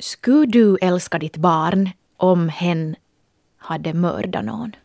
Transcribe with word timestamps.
Skulle 0.00 0.46
du 0.46 0.78
älska 0.80 1.18
ditt 1.18 1.36
barn 1.36 1.90
om 2.16 2.48
hen 2.48 2.96
hade 3.58 3.94
mördat 3.94 4.44
någon? 4.44 4.76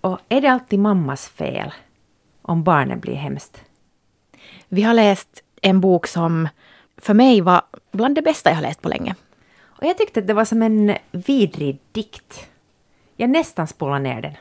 Och 0.00 0.18
är 0.28 0.40
det 0.40 0.48
alltid 0.48 0.78
mammas 0.78 1.28
fel 1.28 1.72
om 2.42 2.64
barnen 2.64 3.00
blir 3.00 3.14
hemskt? 3.14 3.62
Vi 4.68 4.82
har 4.82 4.94
läst 4.94 5.42
en 5.62 5.80
bok 5.80 6.06
som 6.06 6.48
för 6.96 7.14
mig 7.14 7.40
var 7.40 7.62
bland 7.92 8.14
det 8.14 8.22
bästa 8.22 8.50
jag 8.50 8.56
har 8.56 8.62
läst 8.62 8.82
på 8.82 8.88
länge. 8.88 9.14
Och 9.62 9.86
jag 9.86 9.98
tyckte 9.98 10.20
att 10.20 10.26
det 10.26 10.34
var 10.34 10.44
som 10.44 10.62
en 10.62 10.96
vidrig 11.10 11.78
dikt. 11.92 12.48
Jag 13.16 13.30
nästan 13.30 13.66
spolade 13.66 14.02
ner 14.02 14.22
den. 14.22 14.34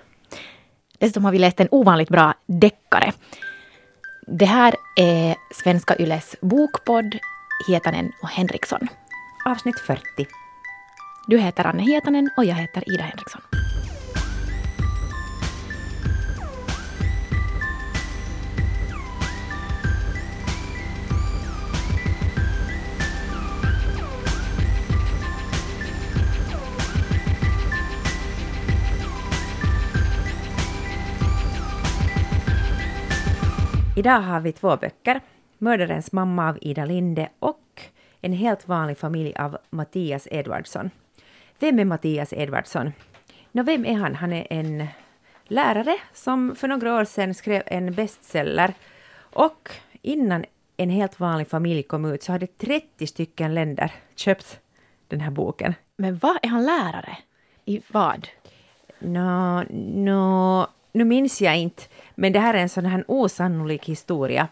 Dessutom 0.97 1.25
har 1.25 1.31
vi 1.31 1.39
läst 1.39 1.59
en 1.59 1.67
ovanligt 1.71 2.09
bra 2.09 2.33
deckare. 2.45 3.13
Det 4.27 4.45
här 4.45 4.75
är 4.95 5.35
Svenska 5.53 5.95
Yles 5.95 6.35
bokpodd 6.41 7.17
Hietanen 7.67 8.11
och 8.21 8.29
Henriksson. 8.29 8.87
Avsnitt 9.49 9.79
40. 9.79 10.01
Du 11.27 11.37
heter 11.37 11.67
Anne 11.67 11.83
Hietanen 11.83 12.29
och 12.37 12.45
jag 12.45 12.55
heter 12.55 12.93
Ida 12.93 13.03
Henriksson. 13.03 13.41
Idag 33.97 34.19
har 34.19 34.39
vi 34.39 34.51
två 34.51 34.77
böcker. 34.77 35.21
Mördarens 35.57 36.11
mamma 36.11 36.49
av 36.49 36.57
Ida 36.61 36.85
Linde 36.85 37.29
och 37.39 37.81
en 38.25 38.33
helt 38.33 38.67
vanlig 38.67 38.97
familj 38.97 39.33
av 39.35 39.57
Mattias 39.69 40.27
Edvardsson. 40.31 40.89
Vem 41.59 41.79
är 41.79 41.85
Mattias 41.85 42.33
Edvardsson? 42.33 42.91
Nå, 43.51 43.63
vem 43.63 43.85
är 43.85 43.93
han? 43.93 44.15
Han 44.15 44.33
är 44.33 44.47
en 44.49 44.87
lärare 45.43 45.97
som 46.13 46.55
för 46.55 46.67
några 46.67 46.95
år 46.95 47.05
sedan 47.05 47.33
skrev 47.33 47.63
en 47.65 47.93
bestseller 47.93 48.73
och 49.17 49.69
innan 50.01 50.45
En 50.77 50.89
helt 50.89 51.19
vanlig 51.19 51.47
familj 51.47 51.83
kom 51.83 52.05
ut 52.05 52.23
så 52.23 52.31
hade 52.31 52.47
30 52.47 53.07
stycken 53.07 53.53
länder 53.53 53.91
köpt 54.15 54.59
den 55.07 55.21
här 55.21 55.31
boken. 55.31 55.73
Men 55.97 56.17
vad 56.17 56.37
är 56.41 56.47
han 56.47 56.65
lärare? 56.65 57.17
I 57.65 57.81
vad? 57.91 58.27
Nå, 58.99 59.63
nå, 59.93 60.67
nu 60.91 61.05
minns 61.05 61.41
jag 61.41 61.57
inte, 61.57 61.83
men 62.15 62.33
det 62.33 62.39
här 62.39 62.53
är 62.53 62.59
en 62.59 62.69
sån 62.69 62.85
här 62.85 63.03
osannolik 63.07 63.85
historia. 63.85 64.47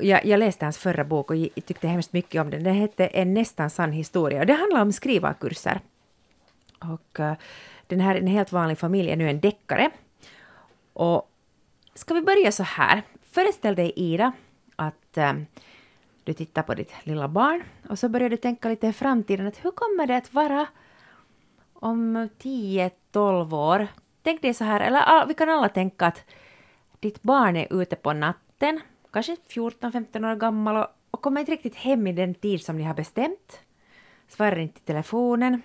Jag, 0.00 0.24
jag 0.24 0.38
läste 0.38 0.64
hans 0.64 0.78
förra 0.78 1.04
bok 1.04 1.30
och 1.30 1.36
tyckte 1.66 1.88
hemskt 1.88 2.12
mycket 2.12 2.40
om 2.40 2.50
den. 2.50 2.64
Den 2.64 2.74
hette 2.74 3.06
En 3.06 3.34
nästan 3.34 3.70
sann 3.70 3.92
historia 3.92 4.40
och 4.40 4.46
det 4.46 4.52
handlar 4.52 4.82
om 4.82 4.92
skrivarkurser. 4.92 5.80
Och 6.78 7.20
uh, 7.20 7.32
den 7.86 8.00
här 8.00 8.14
En 8.14 8.26
helt 8.26 8.52
vanlig 8.52 8.78
familj 8.78 9.10
är 9.10 9.16
nu 9.16 9.30
en 9.30 9.40
deckare. 9.40 9.90
Och 10.92 11.30
ska 11.94 12.14
vi 12.14 12.22
börja 12.22 12.52
så 12.52 12.62
här. 12.62 13.02
Föreställ 13.30 13.74
dig 13.74 13.92
Ida 13.96 14.32
att 14.76 15.18
uh, 15.18 15.32
du 16.24 16.32
tittar 16.32 16.62
på 16.62 16.74
ditt 16.74 16.92
lilla 17.02 17.28
barn 17.28 17.62
och 17.88 17.98
så 17.98 18.08
börjar 18.08 18.30
du 18.30 18.36
tänka 18.36 18.68
lite 18.68 18.86
i 18.86 18.92
framtiden 18.92 19.46
att 19.46 19.64
hur 19.64 19.70
kommer 19.70 20.06
det 20.06 20.16
att 20.16 20.34
vara 20.34 20.66
om 21.72 22.28
10-12 22.38 23.54
år? 23.54 23.86
Tänk 24.22 24.42
dig 24.42 24.54
så 24.54 24.64
här, 24.64 24.80
eller 24.80 25.02
ah, 25.06 25.24
vi 25.28 25.34
kan 25.34 25.50
alla 25.50 25.68
tänka 25.68 26.06
att 26.06 26.24
ditt 27.00 27.22
barn 27.22 27.56
är 27.56 27.82
ute 27.82 27.96
på 27.96 28.12
natten, 28.12 28.80
kanske 29.14 29.36
14-15 29.48 30.32
år 30.32 30.36
gammal 30.36 30.76
och, 30.76 30.86
och 31.10 31.22
kommer 31.22 31.40
inte 31.40 31.52
riktigt 31.52 31.74
hem 31.74 32.06
i 32.06 32.12
den 32.12 32.34
tid 32.34 32.64
som 32.64 32.76
ni 32.76 32.84
har 32.84 32.94
bestämt. 32.94 33.60
Svarar 34.28 34.58
inte 34.58 34.78
i 34.78 34.86
telefonen. 34.86 35.62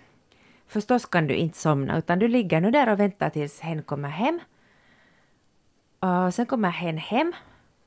Förstås 0.67 1.05
kan 1.05 1.27
du 1.27 1.35
inte 1.35 1.57
somna 1.57 1.97
utan 1.97 2.19
du 2.19 2.27
ligger 2.27 2.61
nu 2.61 2.71
där 2.71 2.89
och 2.89 2.99
väntar 2.99 3.29
tills 3.29 3.59
hen 3.59 3.83
kommer 3.83 4.09
hem. 4.09 4.39
Och 5.99 6.33
sen 6.33 6.45
kommer 6.45 6.69
hen 6.69 6.97
hem, 6.97 7.33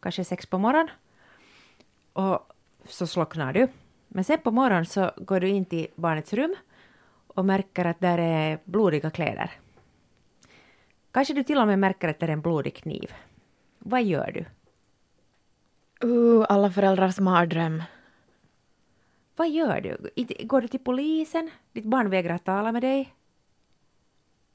kanske 0.00 0.25
sex 0.25 0.47
på 0.47 0.59
morgonen. 0.59 0.91
Och 2.12 2.53
så 2.84 3.06
slocknar 3.06 3.53
du. 3.53 3.69
Men 4.08 4.25
sen 4.25 4.38
på 4.38 4.50
morgonen 4.50 4.87
så 4.87 5.10
går 5.16 5.41
du 5.41 5.48
in 5.48 5.64
till 5.64 5.87
barnets 5.94 6.32
rum 6.32 6.54
och 7.26 7.44
märker 7.44 7.84
att 7.84 8.00
där 8.00 8.19
är 8.19 8.58
blodiga 8.64 9.10
kläder. 9.10 9.50
Kanske 11.12 11.34
du 11.34 11.44
till 11.44 11.58
och 11.58 11.66
med 11.66 11.78
märker 11.78 12.08
att 12.08 12.20
det 12.20 12.26
är 12.26 12.31
en 12.31 12.41
blodig 12.41 12.75
kniv. 12.75 13.12
Vad 13.78 14.03
gör 14.03 14.31
du? 14.34 14.44
Uh, 16.04 16.46
alla 16.48 16.70
föräldrars 16.70 17.18
mardröm. 17.18 17.82
Vad 19.36 19.50
gör 19.50 19.80
du? 19.80 20.24
Går 20.46 20.60
du 20.60 20.68
till 20.68 20.80
polisen? 20.80 21.50
Ditt 21.72 21.84
barn 21.84 22.10
vägrar 22.10 22.38
tala 22.38 22.72
med 22.72 22.82
dig? 22.82 23.14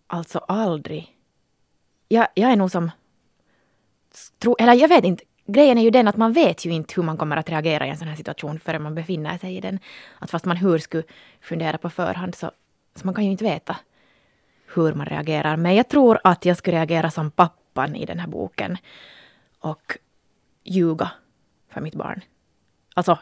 Alltså 0.07 0.39
aldrig. 0.39 1.17
Jag, 2.07 2.27
jag 2.33 2.51
är 2.51 2.55
nog 2.55 2.71
som... 2.71 2.91
Tro, 4.39 4.55
eller 4.59 4.73
jag 4.73 4.87
vet 4.87 5.03
inte. 5.03 5.23
Grejen 5.45 5.77
är 5.77 5.81
ju 5.81 5.89
den 5.89 6.07
att 6.07 6.17
man 6.17 6.33
vet 6.33 6.65
ju 6.65 6.71
inte 6.71 6.93
hur 6.95 7.03
man 7.03 7.17
kommer 7.17 7.37
att 7.37 7.49
reagera 7.49 7.87
i 7.87 7.89
en 7.89 7.97
sån 7.97 8.07
här 8.07 8.15
situation 8.15 8.59
förrän 8.59 8.83
man 8.83 8.95
befinner 8.95 9.37
sig 9.37 9.57
i 9.57 9.61
den. 9.61 9.79
Att 10.19 10.31
fast 10.31 10.45
man 10.45 10.57
hur 10.57 10.77
skulle 10.77 11.03
fundera 11.41 11.77
på 11.77 11.89
förhand 11.89 12.35
så, 12.35 12.51
så 12.95 13.05
man 13.05 13.13
kan 13.13 13.25
ju 13.25 13.31
inte 13.31 13.43
veta 13.43 13.77
hur 14.75 14.93
man 14.93 15.05
reagerar. 15.05 15.57
Men 15.57 15.75
jag 15.75 15.87
tror 15.87 16.19
att 16.23 16.45
jag 16.45 16.57
skulle 16.57 16.77
reagera 16.77 17.11
som 17.11 17.31
pappan 17.31 17.95
i 17.95 18.05
den 18.05 18.19
här 18.19 18.27
boken 18.27 18.77
och 19.59 19.97
ljuga 20.63 21.11
för 21.77 21.81
mitt 21.81 21.95
barn. 21.95 22.21
Alltså 22.95 23.19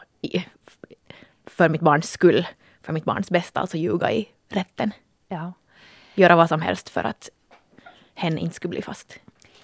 för 1.46 1.68
mitt 1.68 1.80
barns 1.80 2.10
skull, 2.10 2.46
för 2.82 2.92
mitt 2.92 3.04
barns 3.04 3.30
bästa, 3.30 3.60
alltså 3.60 3.76
ljuga 3.76 4.12
i 4.12 4.28
rätten. 4.48 4.92
Ja. 5.28 5.52
Göra 6.14 6.36
vad 6.36 6.48
som 6.48 6.60
helst 6.60 6.88
för 6.88 7.04
att 7.04 7.28
hen 8.14 8.38
inte 8.38 8.54
skulle 8.54 8.70
bli 8.70 8.82
fast. 8.82 9.18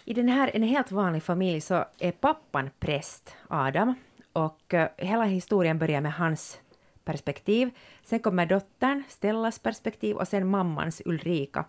I 0.04 0.14
den 0.14 0.28
här 0.28 0.50
En 0.54 0.62
helt 0.62 0.92
vanlig 0.92 1.22
familj 1.22 1.60
så 1.60 1.84
är 1.98 2.12
pappan 2.12 2.70
präst, 2.78 3.36
Adam, 3.48 3.94
och 4.32 4.74
uh, 4.74 4.86
hela 4.96 5.24
historien 5.24 5.78
börjar 5.78 6.00
med 6.00 6.12
hans 6.12 6.60
perspektiv. 7.04 7.70
Sen 8.04 8.18
kommer 8.18 8.46
dottern, 8.46 9.02
Stellas 9.08 9.58
perspektiv 9.58 10.16
och 10.16 10.28
sen 10.28 10.46
mammans 10.46 11.02
Ulrika. 11.04 11.64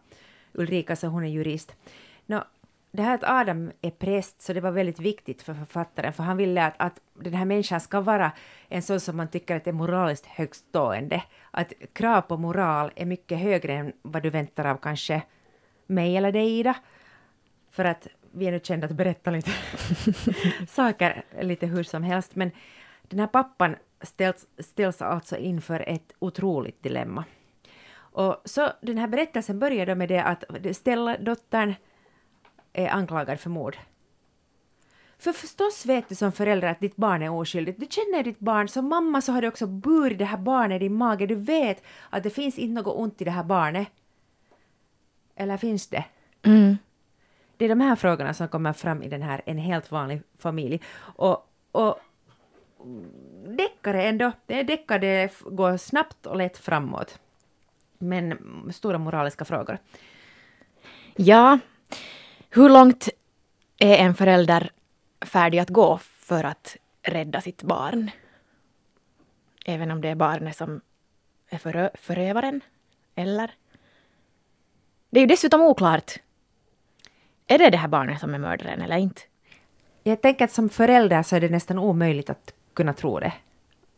Ulrika 0.53 0.95
så 0.95 1.07
hon 1.07 1.23
är 1.23 1.29
jurist. 1.29 1.75
Nå, 2.25 2.44
det 2.95 3.03
här 3.03 3.15
att 3.15 3.23
Adam 3.23 3.71
är 3.81 3.91
präst, 3.91 4.41
så 4.41 4.53
det 4.53 4.61
var 4.61 4.71
väldigt 4.71 4.99
viktigt 4.99 5.41
för 5.41 5.53
författaren, 5.53 6.13
för 6.13 6.23
han 6.23 6.37
ville 6.37 6.65
att, 6.65 6.73
att 6.77 7.01
den 7.13 7.33
här 7.33 7.45
människan 7.45 7.81
ska 7.81 8.01
vara 8.01 8.31
en 8.67 8.81
sån 8.81 8.99
som 8.99 9.17
man 9.17 9.27
tycker 9.27 9.55
att 9.55 9.67
är 9.67 9.71
moraliskt 9.71 10.25
högstående. 10.25 11.23
Att 11.51 11.73
krav 11.93 12.21
på 12.21 12.37
moral 12.37 12.91
är 12.95 13.05
mycket 13.05 13.39
högre 13.39 13.73
än 13.73 13.93
vad 14.01 14.23
du 14.23 14.29
väntar 14.29 14.65
av 14.65 14.77
kanske 14.77 15.21
mig 15.87 16.17
eller 16.17 16.31
dig, 16.31 16.59
Ida. 16.59 16.75
För 17.71 17.85
att 17.85 18.07
vi 18.31 18.47
är 18.47 18.51
nu 18.51 18.59
kända 18.63 18.87
att 18.87 18.93
berätta 18.93 19.31
lite 19.31 19.51
saker 20.67 21.23
lite 21.41 21.65
hur 21.65 21.83
som 21.83 22.03
helst, 22.03 22.35
men 22.35 22.51
den 23.01 23.19
här 23.19 23.27
pappan 23.27 23.75
ställs, 24.01 24.47
ställs 24.59 25.01
alltså 25.01 25.37
inför 25.37 25.89
ett 25.89 26.13
otroligt 26.19 26.83
dilemma. 26.83 27.23
Och 27.95 28.41
så 28.45 28.69
den 28.81 28.97
här 28.97 29.07
berättelsen 29.07 29.59
börjar 29.59 29.85
då 29.85 29.95
med 29.95 30.09
det 30.09 30.23
att 30.23 30.43
Stella, 30.71 31.17
dottern, 31.17 31.73
är 32.73 32.89
anklagad 32.89 33.39
för 33.39 33.50
mord. 33.50 33.78
För 35.17 35.34
förstås 35.34 35.85
vet 35.85 36.09
du 36.09 36.16
som 36.16 36.31
förälder 36.31 36.67
att 36.67 36.79
ditt 36.79 36.95
barn 36.95 37.22
är 37.22 37.29
oskyldigt. 37.29 37.79
Du 37.79 37.88
känner 37.89 38.23
ditt 38.23 38.39
barn, 38.39 38.67
som 38.67 38.89
mamma 38.89 39.22
så 39.22 39.31
har 39.31 39.41
du 39.41 39.47
också 39.47 39.67
burit 39.67 40.17
det 40.17 40.25
här 40.25 40.38
barnet 40.38 40.75
i 40.75 40.79
din 40.79 40.94
mage. 40.94 41.25
Du 41.25 41.35
vet 41.35 41.84
att 42.09 42.23
det 42.23 42.29
finns 42.29 42.57
inte 42.59 42.81
något 42.81 42.97
ont 42.97 43.22
i 43.22 43.25
det 43.25 43.31
här 43.31 43.44
barnet. 43.44 43.88
Eller 45.35 45.57
finns 45.57 45.88
det? 45.88 46.06
Mm. 46.44 46.78
Det 47.57 47.66
är 47.66 47.69
de 47.69 47.81
här 47.81 47.95
frågorna 47.95 48.34
som 48.34 48.47
kommer 48.47 48.73
fram 48.73 49.03
i 49.03 49.09
den 49.09 49.22
här 49.22 49.41
En 49.45 49.57
helt 49.57 49.91
vanlig 49.91 50.22
familj. 50.38 50.81
Och, 50.97 51.50
och 51.72 52.00
deckare 53.47 54.03
ändå, 54.03 54.31
det 54.45 54.59
är 54.59 54.63
deckare, 54.63 55.00
det 55.00 55.40
går 55.45 55.78
snabbt 55.78 56.25
och 56.25 56.38
lätt 56.38 56.57
framåt. 56.57 57.19
Men 57.97 58.37
stora 58.73 58.97
moraliska 58.97 59.46
frågor. 59.46 59.78
Ja, 61.16 61.59
hur 62.55 62.70
långt 62.70 63.09
är 63.78 63.97
en 63.97 64.16
förälder 64.16 64.72
färdig 65.22 65.59
att 65.59 65.70
gå 65.70 65.97
för 65.97 66.44
att 66.44 66.78
rädda 67.02 67.41
sitt 67.41 67.64
barn? 67.64 68.11
Även 69.66 69.91
om 69.91 70.02
det 70.02 70.09
är 70.09 70.16
barnet 70.16 70.58
som 70.58 70.82
är 71.50 71.58
förö 71.58 71.90
förövaren, 71.94 72.61
eller? 73.16 73.52
Det 75.09 75.20
är 75.20 75.22
ju 75.22 75.28
dessutom 75.28 75.61
oklart. 75.61 76.11
Är 77.47 77.58
det 77.58 77.70
det 77.70 77.78
här 77.78 77.88
barnet 77.88 78.20
som 78.20 78.34
är 78.34 78.40
mördaren 78.40 78.82
eller 78.82 78.97
inte? 78.97 79.22
Jag 80.03 80.22
tänker 80.22 80.46
att 80.46 80.52
som 80.52 80.70
förälder 80.70 81.23
så 81.23 81.35
är 81.35 81.41
det 81.41 81.49
nästan 81.49 81.79
omöjligt 81.79 82.29
att 82.29 82.53
kunna 82.73 82.94
tro 82.94 83.20
det. 83.20 83.34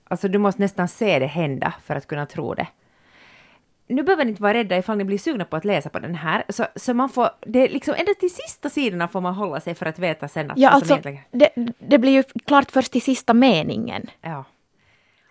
Alltså 0.04 0.28
du 0.28 0.38
måste 0.38 0.62
nästan 0.62 0.88
se 0.88 1.20
det 1.20 1.28
hända 1.28 1.74
för 1.84 1.96
att 1.96 2.08
kunna 2.08 2.26
tro 2.26 2.54
det. 2.54 2.68
Nu 3.88 4.04
behöver 4.04 4.26
ni 4.26 4.30
inte 4.30 4.42
vara 4.42 4.54
rädda 4.54 4.78
ifall 4.78 4.98
ni 4.98 5.04
blir 5.04 5.18
sugna 5.18 5.46
på 5.46 5.56
att 5.56 5.66
läsa 5.66 5.90
på 5.90 6.00
den 6.00 6.16
här. 6.16 6.44
Så, 6.50 6.66
så 6.76 6.94
man 6.94 7.10
får, 7.10 7.30
det 7.42 7.60
är 7.60 7.70
liksom 7.70 7.96
ända 7.98 8.14
till 8.14 8.34
sista 8.34 8.70
sidorna 8.70 9.08
får 9.08 9.22
man 9.22 9.34
hålla 9.34 9.60
sig 9.60 9.76
för 9.76 9.86
att 9.86 10.00
veta 10.00 10.28
sen 10.28 10.52
att... 10.52 10.58
Ja, 10.58 10.70
alltså, 10.70 10.94
egentligen... 10.94 11.20
det, 11.32 11.50
det 11.80 11.98
blir 11.98 12.12
ju 12.12 12.24
klart 12.24 12.72
först 12.72 12.92
till 12.92 13.02
sista 13.02 13.34
meningen. 13.34 14.10
Ja. 14.22 14.46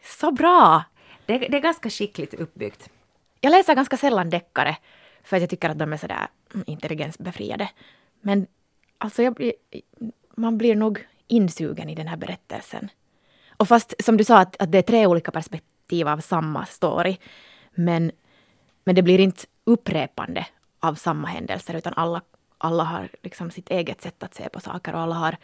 Så 0.04 0.32
bra! 0.32 0.84
Det, 1.26 1.38
det 1.38 1.56
är 1.56 1.60
ganska 1.60 1.90
skickligt 1.90 2.34
uppbyggt. 2.34 2.90
Jag 3.40 3.50
läser 3.50 3.74
ganska 3.74 3.96
sällan 3.96 4.30
deckare 4.30 4.76
för 5.24 5.36
att 5.36 5.42
jag 5.42 5.50
tycker 5.50 5.68
att 5.68 5.78
de 5.78 5.92
är 5.92 5.96
sådär 5.96 6.26
intelligensbefriade. 6.66 7.70
Men 8.20 8.46
alltså 8.98 9.22
jag 9.22 9.34
blir, 9.34 9.52
man 10.34 10.58
blir 10.58 10.74
nog 10.74 11.06
insugen 11.28 11.88
i 11.88 11.94
den 11.94 12.08
här 12.08 12.16
berättelsen. 12.16 12.88
Och 13.56 13.68
fast 13.68 14.04
som 14.04 14.16
du 14.16 14.24
sa 14.24 14.38
att, 14.38 14.62
att 14.62 14.72
det 14.72 14.78
är 14.78 14.82
tre 14.82 15.06
olika 15.06 15.30
perspektiv 15.30 16.08
av 16.08 16.18
samma 16.20 16.66
story. 16.66 17.16
Men, 17.74 18.12
men 18.84 18.94
det 18.94 19.02
blir 19.02 19.20
inte 19.20 19.42
upprepande 19.64 20.46
av 20.80 20.94
samma 20.94 21.28
händelser 21.28 21.74
utan 21.74 21.92
alla, 21.96 22.22
alla 22.58 22.84
har 22.84 23.08
liksom 23.22 23.50
sitt 23.50 23.70
eget 23.70 24.02
sätt 24.02 24.22
att 24.22 24.34
se 24.34 24.48
på 24.48 24.60
saker 24.60 24.94
och 24.94 25.00
alla 25.00 25.14
har... 25.14 25.36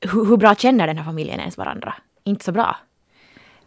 Hur, 0.00 0.24
hur 0.24 0.36
bra 0.36 0.54
känner 0.54 0.86
den 0.86 0.98
här 0.98 1.04
familjen 1.04 1.40
ens 1.40 1.58
varandra? 1.58 1.94
Inte 2.24 2.44
så 2.44 2.52
bra. 2.52 2.76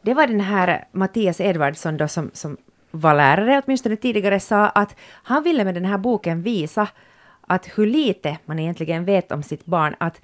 Det 0.01 0.13
var 0.13 0.27
den 0.27 0.39
här 0.39 0.87
Mattias 0.91 1.41
Edvardsson 1.41 1.97
då 1.97 2.07
som, 2.07 2.31
som 2.33 2.57
var 2.91 3.15
lärare 3.15 3.61
åtminstone 3.65 3.95
tidigare 3.95 4.39
sa 4.39 4.69
att 4.69 4.95
han 5.23 5.43
ville 5.43 5.63
med 5.63 5.73
den 5.73 5.85
här 5.85 5.97
boken 5.97 6.41
visa 6.41 6.87
att 7.41 7.77
hur 7.77 7.85
lite 7.85 8.37
man 8.45 8.59
egentligen 8.59 9.05
vet 9.05 9.31
om 9.31 9.43
sitt 9.43 9.65
barn. 9.65 9.95
Att 9.97 10.21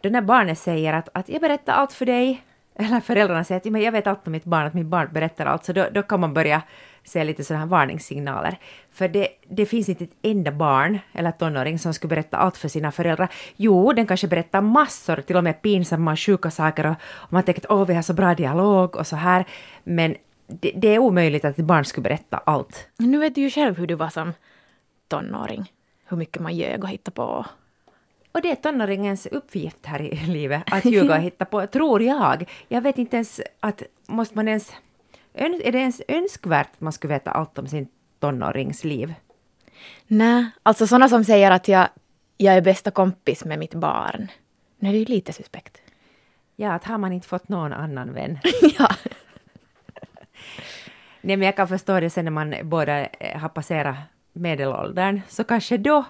då 0.00 0.08
när 0.08 0.22
barnet 0.22 0.58
säger 0.58 0.92
att, 0.92 1.08
att 1.12 1.28
jag 1.28 1.40
berättar 1.40 1.72
allt 1.72 1.92
för 1.92 2.06
dig, 2.06 2.44
eller 2.74 3.00
föräldrarna 3.00 3.44
säger 3.44 3.60
att 3.60 3.82
jag 3.82 3.92
vet 3.92 4.06
allt 4.06 4.26
om 4.26 4.32
mitt 4.32 4.44
barn, 4.44 4.66
att 4.66 4.74
mitt 4.74 4.86
barn 4.86 5.08
berättar 5.12 5.46
allt, 5.46 5.64
så 5.64 5.72
då, 5.72 5.86
då 5.92 6.02
kan 6.02 6.20
man 6.20 6.34
börja 6.34 6.62
se 7.04 7.24
lite 7.24 7.44
sådana 7.44 7.64
här 7.64 7.70
varningssignaler. 7.70 8.58
För 8.92 9.08
det, 9.08 9.28
det 9.48 9.66
finns 9.66 9.88
inte 9.88 10.04
ett 10.04 10.16
enda 10.22 10.50
barn 10.50 10.98
eller 11.12 11.30
tonåring 11.30 11.78
som 11.78 11.94
skulle 11.94 12.08
berätta 12.08 12.36
allt 12.36 12.56
för 12.56 12.68
sina 12.68 12.92
föräldrar. 12.92 13.28
Jo, 13.56 13.92
den 13.92 14.06
kanske 14.06 14.28
berättar 14.28 14.60
massor, 14.60 15.16
till 15.16 15.36
och 15.36 15.44
med 15.44 15.62
pinsamma 15.62 16.12
och 16.12 16.20
sjuka 16.20 16.50
saker 16.50 16.86
och, 16.86 16.96
och 17.12 17.32
man 17.32 17.42
tänker 17.42 17.62
att 17.62 17.70
åh, 17.70 17.86
vi 17.86 17.94
har 17.94 18.02
så 18.02 18.12
bra 18.12 18.34
dialog 18.34 18.96
och 18.96 19.06
så 19.06 19.16
här. 19.16 19.44
Men 19.84 20.16
det, 20.46 20.72
det, 20.76 20.88
är 20.88 20.98
omöjligt 20.98 21.44
att 21.44 21.58
ett 21.58 21.64
barn 21.64 21.84
skulle 21.84 22.02
berätta 22.02 22.36
allt. 22.36 22.88
Nu 22.96 23.18
vet 23.18 23.34
du 23.34 23.40
ju 23.40 23.50
själv 23.50 23.78
hur 23.78 23.86
du 23.86 23.94
var 23.94 24.08
som 24.08 24.32
tonåring. 25.08 25.72
Hur 26.06 26.16
mycket 26.16 26.42
man 26.42 26.56
ljög 26.56 26.84
och 26.84 26.90
hittade 26.90 27.14
på. 27.14 27.46
Och 28.32 28.42
det 28.42 28.50
är 28.50 28.54
tonåringens 28.54 29.26
uppgift 29.26 29.86
här 29.86 30.02
i 30.02 30.26
livet, 30.26 30.62
att 30.66 30.84
ljuga 30.84 31.14
och 31.14 31.22
hitta 31.22 31.44
på, 31.44 31.66
tror 31.66 32.02
jag. 32.02 32.50
Jag 32.68 32.80
vet 32.80 32.98
inte 32.98 33.16
ens 33.16 33.40
att, 33.60 33.82
måste 34.06 34.36
man 34.36 34.48
ens, 34.48 34.72
är 35.34 35.72
det 35.72 35.78
ens 35.78 36.02
önskvärt 36.08 36.68
att 36.72 36.80
man 36.80 36.92
skulle 36.92 37.14
veta 37.14 37.30
allt 37.30 37.58
om 37.58 37.66
sin 37.66 37.88
tonårings 38.20 38.84
liv? 38.84 39.14
Nej, 40.06 40.46
alltså 40.62 40.86
sådana 40.86 41.08
som 41.08 41.24
säger 41.24 41.50
att 41.50 41.68
jag, 41.68 41.88
jag 42.36 42.54
är 42.54 42.60
bästa 42.60 42.90
kompis 42.90 43.44
med 43.44 43.58
mitt 43.58 43.74
barn. 43.74 44.28
Nu 44.78 44.88
är 44.88 44.92
det 44.92 44.98
ju 44.98 45.04
lite 45.04 45.32
suspekt. 45.32 45.78
Ja, 46.56 46.72
att 46.72 46.84
har 46.84 46.98
man 46.98 47.12
inte 47.12 47.28
fått 47.28 47.48
någon 47.48 47.72
annan 47.72 48.12
vän. 48.12 48.38
ja. 48.78 48.88
Nej, 51.20 51.36
men 51.36 51.42
jag 51.46 51.56
kan 51.56 51.68
förstå 51.68 52.00
det 52.00 52.10
sen 52.10 52.24
när 52.24 52.32
man 52.32 52.54
båda 52.62 53.06
eh, 53.06 53.38
har 53.38 53.48
passerat 53.48 53.96
medelåldern, 54.32 55.20
så 55.28 55.44
kanske 55.44 55.76
då. 55.76 56.04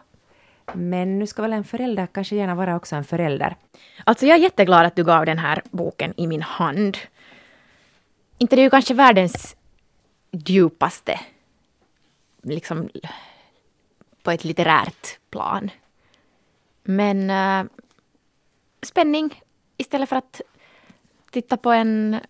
Men 0.73 1.19
nu 1.19 1.27
ska 1.27 1.43
väl 1.43 1.53
en 1.53 1.65
förälder 1.65 2.07
kanske 2.07 2.37
gärna 2.37 2.55
vara 2.55 2.77
också 2.77 2.97
en 2.97 3.05
förälder. 3.05 3.57
Alltså 4.05 4.27
jag 4.27 4.37
är 4.37 4.43
jätteglad 4.43 4.87
att 4.87 4.97
du 4.97 5.05
gav 5.05 5.27
den 5.27 5.39
här 5.39 5.63
boken 5.71 6.15
i 6.17 6.27
min 6.27 6.43
hand. 6.43 6.97
Inte 8.39 8.57
det 8.57 8.63
är 8.63 8.65
ju 8.65 8.71
kanske 8.71 8.95
världens 8.95 9.57
djupaste, 10.31 11.21
liksom 12.43 12.91
på 14.23 14.31
ett 14.31 14.45
litterärt 14.45 15.19
plan. 15.31 15.71
Men 16.83 17.31
äh, 17.31 17.71
spänning 18.83 19.43
istället 19.77 20.09
för 20.09 20.17
att 20.17 20.41
titta 21.31 21.57
på 21.57 21.71
en 21.71 22.21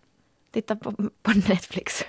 titta 0.50 0.76
på, 0.76 0.92
på 1.22 1.30
Netflix. 1.48 2.04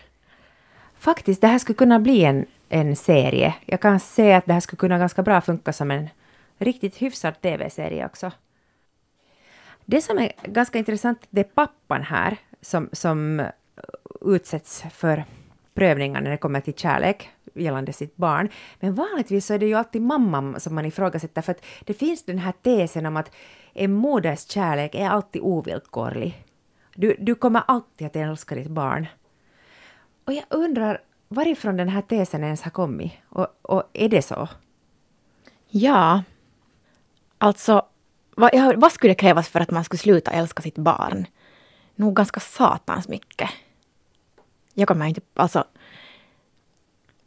Faktiskt, 0.97 1.41
det 1.41 1.47
här 1.47 1.59
skulle 1.59 1.75
kunna 1.75 1.99
bli 1.99 2.23
en, 2.23 2.45
en 2.69 2.95
serie. 2.95 3.55
Jag 3.65 3.81
kan 3.81 3.99
se 3.99 4.33
att 4.33 4.45
det 4.45 4.53
här 4.53 4.59
skulle 4.59 4.77
kunna 4.77 4.97
ganska 4.97 5.23
bra 5.23 5.41
funka 5.41 5.73
som 5.73 5.91
en 5.91 6.09
riktigt 6.57 6.95
hyfsad 6.95 7.41
tv-serie 7.41 8.05
också. 8.05 8.31
Det 9.85 10.01
som 10.01 10.17
är 10.17 10.31
ganska 10.43 10.77
intressant, 10.77 11.27
det 11.29 11.41
är 11.41 11.43
pappan 11.43 12.01
här 12.03 12.37
som, 12.61 12.89
som 12.91 13.45
utsätts 14.25 14.83
för 14.91 15.25
prövningar 15.73 16.21
när 16.21 16.31
det 16.31 16.37
kommer 16.37 16.61
till 16.61 16.73
kärlek 16.73 17.29
gällande 17.53 17.93
sitt 17.93 18.15
barn. 18.15 18.49
Men 18.79 18.95
vanligtvis 18.95 19.45
så 19.45 19.53
är 19.53 19.59
det 19.59 19.65
ju 19.65 19.73
alltid 19.73 20.01
mamman 20.01 20.59
som 20.59 20.75
man 20.75 20.85
ifrågasätter 20.85 21.41
för 21.41 21.51
att 21.51 21.65
det 21.85 21.93
finns 21.93 22.25
den 22.25 22.37
här 22.37 22.53
tesen 22.63 23.05
om 23.05 23.17
att 23.17 23.31
en 23.73 23.93
moders 23.93 24.47
kärlek 24.47 24.95
är 24.95 25.09
alltid 25.09 25.41
ovillkorlig. 25.41 26.43
Du, 26.95 27.15
du 27.19 27.35
kommer 27.35 27.63
alltid 27.67 28.07
att 28.07 28.15
älska 28.15 28.55
ditt 28.55 28.67
barn. 28.67 29.07
Och 30.25 30.33
jag 30.33 30.43
undrar 30.49 31.01
varifrån 31.27 31.77
den 31.77 31.89
här 31.89 32.01
tesen 32.01 32.43
ens 32.43 32.61
har 32.61 32.71
kommit. 32.71 33.11
Och, 33.29 33.47
och 33.61 33.83
är 33.93 34.09
det 34.09 34.21
så? 34.21 34.47
Ja, 35.67 36.23
alltså 37.37 37.85
vad, 38.35 38.75
vad 38.75 38.91
skulle 38.91 39.13
krävas 39.13 39.49
för 39.49 39.59
att 39.59 39.71
man 39.71 39.83
skulle 39.83 39.99
sluta 39.99 40.31
älska 40.31 40.61
sitt 40.61 40.77
barn? 40.77 41.25
Nog 41.95 42.15
ganska 42.15 42.39
satans 42.39 43.07
mycket. 43.07 43.49
Jag 44.75 44.87
kommer 44.87 45.05
inte... 45.05 45.21
Alltså... 45.33 45.63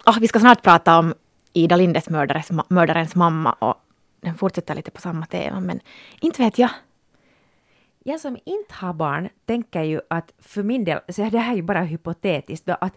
Oh, 0.06 0.18
vi 0.20 0.28
ska 0.28 0.40
snart 0.40 0.62
prata 0.62 0.98
om 0.98 1.14
Ida 1.52 1.76
Lindes 1.76 2.10
mördares, 2.10 2.50
mördarens 2.68 3.14
mamma 3.14 3.52
och 3.52 3.74
den 4.20 4.34
fortsätter 4.34 4.74
lite 4.74 4.90
på 4.90 5.00
samma 5.00 5.26
tema, 5.26 5.60
men 5.60 5.80
inte 6.20 6.42
vet 6.42 6.58
jag. 6.58 6.70
Jag 8.04 8.20
som 8.20 8.38
inte 8.44 8.74
har 8.74 8.92
barn 8.92 9.28
tänker 9.46 9.82
ju 9.82 10.00
att 10.10 10.32
för 10.38 10.62
min 10.62 10.84
del, 10.84 11.00
så 11.08 11.22
det 11.22 11.38
här 11.38 11.52
är 11.52 11.56
ju 11.56 11.62
bara 11.62 11.82
hypotetiskt 11.82 12.66
då, 12.66 12.76
att 12.80 12.94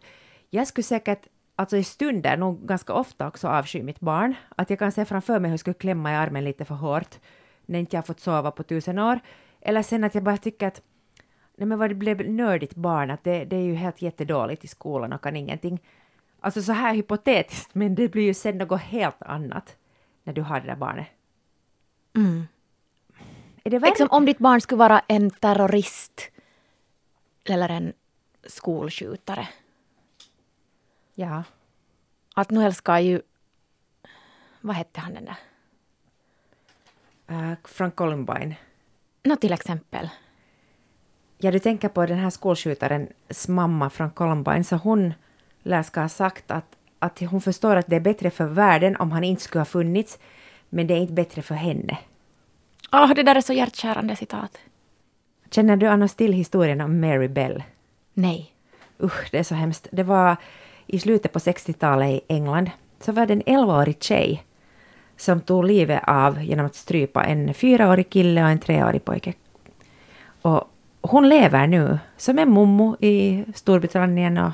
jag 0.49 0.67
skulle 0.67 0.83
säkert 0.83 1.27
alltså 1.55 1.77
i 1.77 1.83
stunder, 1.83 2.37
nog 2.37 2.67
ganska 2.67 2.93
ofta 2.93 3.27
också 3.27 3.47
avsky 3.47 3.83
mitt 3.83 3.99
barn. 3.99 4.35
Att 4.55 4.69
jag 4.69 4.79
kan 4.79 4.91
se 4.91 5.05
framför 5.05 5.39
mig 5.39 5.49
hur 5.49 5.53
jag 5.53 5.59
skulle 5.59 5.73
klämma 5.73 6.11
i 6.11 6.15
armen 6.15 6.43
lite 6.43 6.65
för 6.65 6.75
hårt 6.75 7.19
när 7.65 7.79
inte 7.79 7.95
jag 7.95 8.05
fått 8.05 8.19
sova 8.19 8.51
på 8.51 8.63
tusen 8.63 8.99
år. 8.99 9.19
Eller 9.61 9.83
sen 9.83 10.03
att 10.03 10.15
jag 10.15 10.23
bara 10.23 10.37
tycker 10.37 10.67
att 10.67 10.81
nej 11.61 11.67
men 11.67 11.79
vad 11.79 11.89
det 11.89 11.95
blev 11.95 12.29
nördigt 12.29 12.75
barn, 12.75 13.11
att 13.11 13.23
det, 13.23 13.45
det 13.45 13.55
är 13.55 13.61
ju 13.61 13.75
helt 13.75 14.01
jättedåligt 14.01 14.63
i 14.63 14.67
skolan 14.67 15.13
och 15.13 15.21
kan 15.21 15.35
ingenting. 15.35 15.79
Alltså 16.39 16.61
så 16.61 16.71
här 16.71 16.93
hypotetiskt, 16.93 17.75
men 17.75 17.95
det 17.95 18.07
blir 18.07 18.23
ju 18.23 18.33
sen 18.33 18.57
något 18.57 18.81
helt 18.81 19.21
annat 19.21 19.75
när 20.23 20.33
du 20.33 20.41
har 20.41 20.59
det 20.59 20.67
där 20.67 20.75
barnet. 20.75 21.07
Mm. 22.15 22.47
Är 23.63 23.69
det 23.69 23.79
liksom 23.79 24.07
om 24.11 24.25
ditt 24.25 24.37
barn 24.37 24.61
skulle 24.61 24.79
vara 24.79 24.99
en 25.07 25.29
terrorist 25.29 26.31
eller 27.43 27.69
en 27.69 27.93
skolskjutare. 28.43 29.47
Ja. 31.13 31.43
Att 32.35 32.49
nu 32.49 32.65
älskar 32.65 32.99
ju... 32.99 33.21
Vad 34.61 34.75
hette 34.75 34.99
han 34.99 35.13
den 35.13 35.25
där? 35.25 35.37
Uh, 37.31 37.53
Frank 37.63 37.95
Columbine. 37.95 38.55
Nå 39.23 39.35
till 39.35 39.53
exempel. 39.53 40.09
Ja, 41.43 41.51
du 41.51 41.59
tänker 41.59 41.89
på 41.89 42.05
den 42.05 42.17
här 42.17 42.29
skolskjutarens 42.29 43.47
mamma, 43.47 43.89
Frank 43.89 44.15
Columbine, 44.15 44.63
så 44.63 44.75
hon 44.75 45.13
lär 45.63 45.83
ska 45.83 46.01
ha 46.01 46.09
sagt 46.09 46.51
att, 46.51 46.65
att 46.99 47.19
hon 47.19 47.41
förstår 47.41 47.75
att 47.75 47.87
det 47.87 47.95
är 47.95 47.99
bättre 47.99 48.29
för 48.29 48.45
världen 48.45 48.95
om 48.95 49.11
han 49.11 49.23
inte 49.23 49.41
skulle 49.41 49.59
ha 49.59 49.65
funnits, 49.65 50.19
men 50.69 50.87
det 50.87 50.93
är 50.93 50.97
inte 50.97 51.13
bättre 51.13 51.41
för 51.41 51.55
henne. 51.55 51.97
Oh, 52.91 53.13
det 53.13 53.23
där 53.23 53.35
är 53.35 53.41
så 53.41 53.53
hjärtkärande 53.53 54.15
citat. 54.15 54.57
Känner 55.51 55.77
du 55.77 55.87
annars 55.87 56.13
till 56.13 56.33
historien 56.33 56.81
om 56.81 56.99
Mary 56.99 57.27
Bell? 57.27 57.63
Nej. 58.13 58.51
Usch, 59.03 59.31
det 59.31 59.37
är 59.37 59.43
så 59.43 59.55
hemskt. 59.55 59.87
Det 59.91 60.03
var 60.03 60.35
i 60.87 60.99
slutet 60.99 61.33
på 61.33 61.39
60-talet 61.39 62.09
i 62.09 62.21
England. 62.27 62.71
Så 62.99 63.11
var 63.11 63.25
det 63.25 63.33
en 63.33 63.43
11-årig 63.43 64.03
tjej 64.03 64.43
som 65.17 65.41
tog 65.41 65.65
livet 65.65 66.03
av 66.07 66.43
genom 66.43 66.65
att 66.65 66.75
strypa 66.75 67.23
en 67.23 67.53
fyraårig 67.53 68.09
kille 68.09 68.43
och 68.43 68.49
en 68.49 68.59
treårig 68.59 69.05
pojke. 69.05 69.33
Och 70.41 70.67
hon 71.01 71.29
lever 71.29 71.67
nu 71.67 71.99
som 72.17 72.39
en 72.39 72.49
mommo 72.49 72.97
i 72.99 73.45
Storbritannien 73.53 74.37
och 74.37 74.51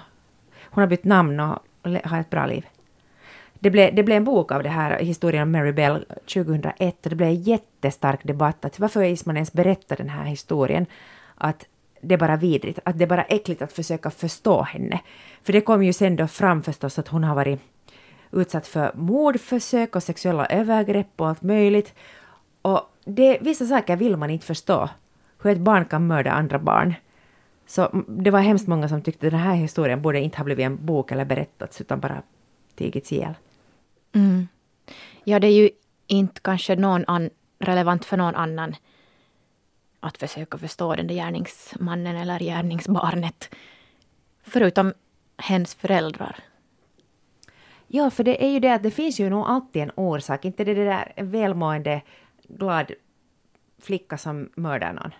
hon 0.63 0.81
har 0.81 0.87
bytt 0.87 1.03
namn 1.03 1.39
och 1.39 1.59
har 2.03 2.19
ett 2.19 2.29
bra 2.29 2.45
liv. 2.45 2.65
Det 3.59 3.69
blev, 3.69 3.95
det 3.95 4.03
blev 4.03 4.17
en 4.17 4.23
bok 4.23 4.51
av 4.51 4.63
det 4.63 4.69
här, 4.69 4.99
historien 4.99 5.43
om 5.43 5.51
Mary 5.51 5.71
Bell 5.71 6.05
2001 6.33 7.03
och 7.03 7.09
det 7.09 7.15
blev 7.15 7.29
en 7.29 7.41
jättestark 7.41 8.23
debatt 8.23 8.65
att 8.65 8.79
varför 8.79 9.03
Isman 9.03 9.37
ens 9.37 9.53
berätta 9.53 9.95
den 9.95 10.09
här 10.09 10.23
historien? 10.23 10.85
Att 11.35 11.65
det 12.01 12.13
är 12.13 12.17
bara 12.17 12.35
vidrigt, 12.35 12.79
att 12.83 12.97
det 12.97 13.05
är 13.05 13.07
bara 13.07 13.23
äckligt 13.23 13.61
att 13.61 13.73
försöka 13.73 14.09
förstå 14.09 14.61
henne. 14.61 14.99
För 15.43 15.53
det 15.53 15.61
kom 15.61 15.83
ju 15.83 15.93
sen 15.93 16.15
då 16.15 16.27
fram 16.27 16.63
förstås 16.63 16.99
att 16.99 17.07
hon 17.07 17.23
har 17.23 17.35
varit 17.35 17.59
utsatt 18.31 18.67
för 18.67 18.91
mordförsök 18.95 19.95
och 19.95 20.03
sexuella 20.03 20.45
övergrepp 20.45 21.07
och 21.15 21.27
allt 21.27 21.41
möjligt. 21.41 21.93
Och 22.61 22.81
det, 23.05 23.37
vissa 23.41 23.65
saker 23.65 23.95
vill 23.95 24.17
man 24.17 24.29
inte 24.29 24.45
förstå. 24.45 24.89
Hur 25.41 25.51
ett 25.51 25.57
barn 25.57 25.85
kan 25.85 26.07
mörda 26.07 26.31
andra 26.31 26.59
barn. 26.59 26.93
Så 27.65 28.03
det 28.07 28.31
var 28.31 28.39
hemskt 28.39 28.67
många 28.67 28.89
som 28.89 29.01
tyckte 29.01 29.27
att 29.27 29.31
den 29.31 29.39
här 29.39 29.55
historien 29.55 30.01
borde 30.01 30.19
inte 30.19 30.37
ha 30.37 30.43
blivit 30.43 30.65
en 30.65 30.85
bok 30.85 31.11
eller 31.11 31.25
berättats 31.25 31.81
utan 31.81 31.99
bara 31.99 32.21
tigits 32.75 33.11
ihjäl. 33.11 33.33
Mm. 34.13 34.47
Ja, 35.23 35.39
det 35.39 35.47
är 35.47 35.51
ju 35.51 35.69
inte 36.07 36.41
kanske 36.41 36.75
någon 36.75 37.03
an, 37.07 37.29
relevant 37.59 38.05
för 38.05 38.17
någon 38.17 38.35
annan 38.35 38.75
att 39.99 40.17
försöka 40.17 40.57
förstå 40.57 40.95
den 40.95 41.07
där 41.07 41.15
gärningsmannen 41.15 42.15
eller 42.15 42.39
gärningsbarnet. 42.39 43.49
Förutom 44.43 44.93
hens 45.37 45.75
föräldrar. 45.75 46.39
Ja, 47.87 48.09
för 48.09 48.23
det 48.23 48.45
är 48.45 48.49
ju 48.49 48.59
det 48.59 48.73
att 48.73 48.83
det 48.83 48.91
finns 48.91 49.19
ju 49.19 49.29
nog 49.29 49.45
alltid 49.47 49.81
en 49.81 49.91
orsak. 49.95 50.45
Inte 50.45 50.63
det 50.63 50.73
där 50.73 51.13
välmående, 51.15 52.01
glad 52.47 52.91
flicka 53.79 54.17
som 54.17 54.49
mördar 54.55 54.93
någon. 54.93 55.11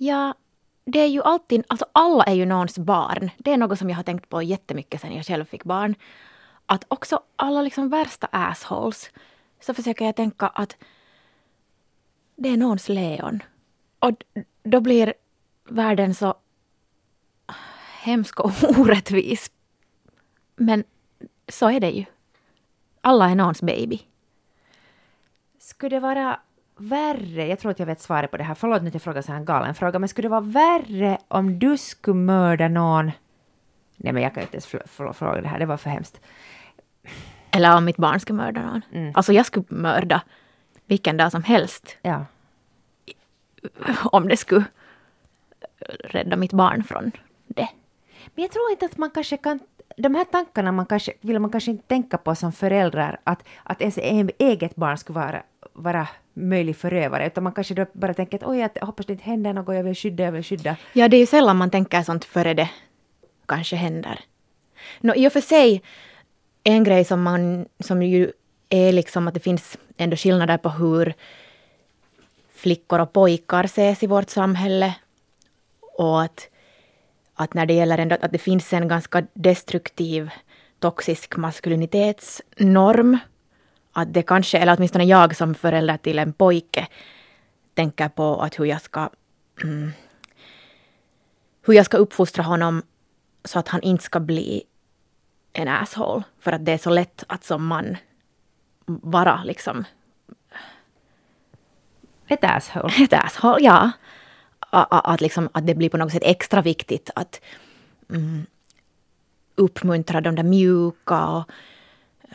Ja, 0.00 0.34
det 0.84 0.98
är 0.98 1.06
ju 1.06 1.22
alltid, 1.22 1.64
alltså 1.68 1.86
alla 1.92 2.24
är 2.24 2.34
ju 2.34 2.46
någons 2.46 2.78
barn. 2.78 3.30
Det 3.38 3.52
är 3.52 3.56
något 3.56 3.78
som 3.78 3.90
jag 3.90 3.96
har 3.96 4.02
tänkt 4.02 4.28
på 4.28 4.42
jättemycket 4.42 5.00
sen 5.00 5.14
jag 5.14 5.26
själv 5.26 5.44
fick 5.44 5.64
barn. 5.64 5.94
Att 6.66 6.84
också 6.88 7.22
alla 7.36 7.62
liksom 7.62 7.88
värsta 7.88 8.28
assholes, 8.30 9.10
så 9.60 9.74
försöker 9.74 10.04
jag 10.04 10.16
tänka 10.16 10.46
att 10.46 10.76
det 12.36 12.48
är 12.48 12.56
någons 12.56 12.88
leon. 12.88 13.42
Och 13.98 14.24
då 14.62 14.80
blir 14.80 15.14
världen 15.64 16.14
så 16.14 16.34
hemsk 18.00 18.40
och 18.40 18.52
orättvis. 18.78 19.50
Men 20.56 20.84
så 21.48 21.70
är 21.70 21.80
det 21.80 21.90
ju. 21.90 22.04
Alla 23.00 23.30
är 23.30 23.34
någons 23.34 23.62
baby. 23.62 24.00
Skulle 25.58 25.96
det 25.96 26.00
vara 26.00 26.40
värre, 26.80 27.46
jag 27.46 27.58
tror 27.58 27.70
att 27.70 27.78
jag 27.78 27.86
vet 27.86 28.00
svaret 28.00 28.30
på 28.30 28.36
det 28.36 28.44
här, 28.44 28.54
förlåt 28.54 28.82
nu 28.82 28.88
att 28.88 28.94
jag 28.94 29.02
frågar 29.02 29.22
så 29.22 29.32
här 29.32 29.38
en 29.38 29.44
galen 29.44 29.74
fråga, 29.74 29.98
men 29.98 30.08
skulle 30.08 30.28
det 30.28 30.30
vara 30.30 30.40
värre 30.40 31.18
om 31.28 31.58
du 31.58 31.78
skulle 31.78 32.16
mörda 32.16 32.68
någon? 32.68 33.10
Nej 33.96 34.12
men 34.12 34.22
jag 34.22 34.34
kan 34.34 34.42
inte 34.42 34.54
ens 34.54 34.66
fråga 35.16 35.40
det 35.40 35.48
här, 35.48 35.58
det 35.58 35.66
var 35.66 35.76
för 35.76 35.90
hemskt. 35.90 36.20
Eller 37.50 37.76
om 37.76 37.84
mitt 37.84 37.96
barn 37.96 38.20
skulle 38.20 38.36
mörda 38.36 38.62
någon. 38.62 38.82
Mm. 38.92 39.12
Alltså 39.16 39.32
jag 39.32 39.46
skulle 39.46 39.66
mörda 39.68 40.22
vilken 40.86 41.16
dag 41.16 41.32
som 41.32 41.42
helst. 41.42 41.96
Ja. 42.02 42.24
Om 44.12 44.28
det 44.28 44.36
skulle 44.36 44.64
rädda 46.04 46.36
mitt 46.36 46.52
barn 46.52 46.84
från 46.84 47.12
det. 47.46 47.68
Men 48.34 48.42
jag 48.42 48.50
tror 48.50 48.70
inte 48.70 48.86
att 48.86 48.96
man 48.96 49.10
kanske 49.10 49.36
kan 49.36 49.60
de 49.96 50.14
här 50.14 50.24
tankarna 50.24 50.72
man 50.72 50.86
kanske, 50.86 51.12
vill 51.20 51.38
man 51.38 51.50
kanske 51.50 51.70
inte 51.70 51.86
tänka 51.88 52.18
på 52.18 52.34
som 52.34 52.52
föräldrar, 52.52 53.20
att, 53.24 53.42
att 53.62 53.80
ens 53.80 53.98
eget 54.38 54.76
barn 54.76 54.98
skulle 54.98 55.18
vara, 55.18 55.42
vara 55.82 56.08
möjlig 56.34 56.76
förövare, 56.76 57.26
utan 57.26 57.44
man 57.44 57.52
kanske 57.52 57.74
då 57.74 57.86
bara 57.92 58.14
tänker 58.14 58.36
att 58.36 58.44
oj, 58.44 58.58
jag 58.58 58.86
hoppas 58.86 59.06
det 59.06 59.12
inte 59.12 59.24
händer 59.24 59.52
något, 59.52 59.74
jag 59.74 59.82
vill 59.82 59.94
skydda, 59.94 60.24
jag 60.24 60.32
vill 60.32 60.44
skydda. 60.44 60.76
Ja, 60.92 61.08
det 61.08 61.16
är 61.16 61.20
ju 61.20 61.26
sällan 61.26 61.56
man 61.56 61.70
tänker 61.70 62.02
sånt 62.02 62.24
före 62.24 62.54
det 62.54 62.70
kanske 63.46 63.76
händer. 63.76 64.20
Nå, 65.00 65.14
I 65.14 65.28
och 65.28 65.32
för 65.32 65.40
sig, 65.40 65.82
en 66.64 66.84
grej 66.84 67.04
som, 67.04 67.22
man, 67.22 67.66
som 67.80 68.02
ju 68.02 68.32
är 68.68 68.92
liksom 68.92 69.28
att 69.28 69.34
det 69.34 69.40
finns 69.40 69.78
ändå 69.96 70.16
skillnader 70.16 70.58
på 70.58 70.68
hur 70.68 71.14
flickor 72.54 73.00
och 73.00 73.12
pojkar 73.12 73.64
ses 73.64 74.02
i 74.02 74.06
vårt 74.06 74.30
samhälle. 74.30 74.94
Och 75.80 76.22
att, 76.22 76.48
att 77.34 77.54
när 77.54 77.66
det 77.66 77.74
gäller 77.74 77.98
ändå 77.98 78.16
att 78.20 78.32
det 78.32 78.38
finns 78.38 78.72
en 78.72 78.88
ganska 78.88 79.26
destruktiv 79.34 80.30
toxisk 80.78 81.36
maskulinitetsnorm. 81.36 83.18
Att 83.98 84.14
det 84.14 84.22
kanske, 84.22 84.58
eller 84.58 84.76
åtminstone 84.76 85.04
jag 85.04 85.36
som 85.36 85.54
förälder 85.54 85.96
till 85.96 86.18
en 86.18 86.32
pojke, 86.32 86.86
tänker 87.74 88.08
på 88.08 88.40
att 88.40 88.58
hur 88.58 88.64
jag 88.64 88.80
ska 88.80 89.10
mm, 89.62 89.92
hur 91.66 91.74
jag 91.74 91.86
ska 91.86 91.96
uppfostra 91.96 92.42
honom 92.42 92.82
så 93.44 93.58
att 93.58 93.68
han 93.68 93.82
inte 93.82 94.04
ska 94.04 94.20
bli 94.20 94.62
en 95.52 95.68
asshole. 95.68 96.22
För 96.40 96.52
att 96.52 96.64
det 96.64 96.72
är 96.72 96.78
så 96.78 96.90
lätt 96.90 97.24
att 97.26 97.44
som 97.44 97.66
man 97.66 97.96
vara 98.86 99.44
liksom... 99.44 99.84
Ett 102.26 102.44
asshole? 102.44 103.04
Ett 103.04 103.12
asshole, 103.12 103.64
ja. 103.64 103.90
Att, 104.70 105.20
liksom, 105.20 105.48
att 105.52 105.66
det 105.66 105.74
blir 105.74 105.90
på 105.90 105.96
något 105.96 106.12
sätt 106.12 106.22
extra 106.24 106.62
viktigt 106.62 107.10
att 107.14 107.40
mm, 108.10 108.46
uppmuntra 109.54 110.20
de 110.20 110.34
där 110.34 110.42
mjuka 110.42 111.26
och 111.26 111.50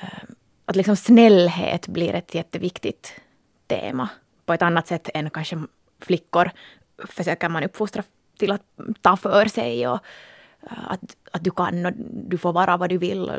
uh, 0.03 0.33
att 0.65 0.75
liksom 0.75 0.95
snällhet 0.95 1.87
blir 1.87 2.15
ett 2.15 2.35
jätteviktigt 2.35 3.13
tema. 3.67 4.09
På 4.45 4.53
ett 4.53 4.61
annat 4.61 4.87
sätt 4.87 5.09
än 5.13 5.29
kanske 5.29 5.63
flickor 5.99 6.51
försöker 7.07 7.49
man 7.49 7.63
uppfostra 7.63 8.03
till 8.37 8.51
att 8.51 8.61
ta 9.01 9.17
för 9.17 9.45
sig 9.45 9.87
och 9.87 9.99
uh, 10.63 10.91
att, 10.91 11.17
att 11.31 11.43
du 11.43 11.51
kan 11.51 11.85
och 11.85 11.93
du 12.29 12.37
får 12.37 12.53
vara 12.53 12.77
vad 12.77 12.89
du 12.89 12.97
vill. 12.97 13.31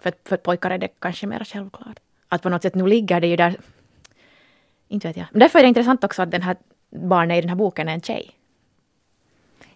För, 0.00 0.12
för 0.24 0.36
pojkar 0.36 0.70
är 0.70 0.78
det 0.78 0.88
kanske 0.88 1.26
mer 1.26 1.44
självklart 1.44 1.98
att 2.28 2.42
på 2.42 2.48
något 2.48 2.62
sätt 2.62 2.74
nu 2.74 2.86
ligger 2.86 3.20
det 3.20 3.26
ju 3.26 3.36
där. 3.36 3.56
Inte 4.88 5.08
vet 5.08 5.16
jag. 5.16 5.26
Men 5.30 5.40
därför 5.40 5.58
är 5.58 5.62
det 5.62 5.68
intressant 5.68 6.04
också 6.04 6.22
att 6.22 6.30
den 6.30 6.42
här 6.42 6.56
barnet 6.90 7.38
i 7.38 7.40
den 7.40 7.48
här 7.48 7.56
boken 7.56 7.88
är 7.88 7.92
en 7.92 8.00
tjej. 8.00 8.30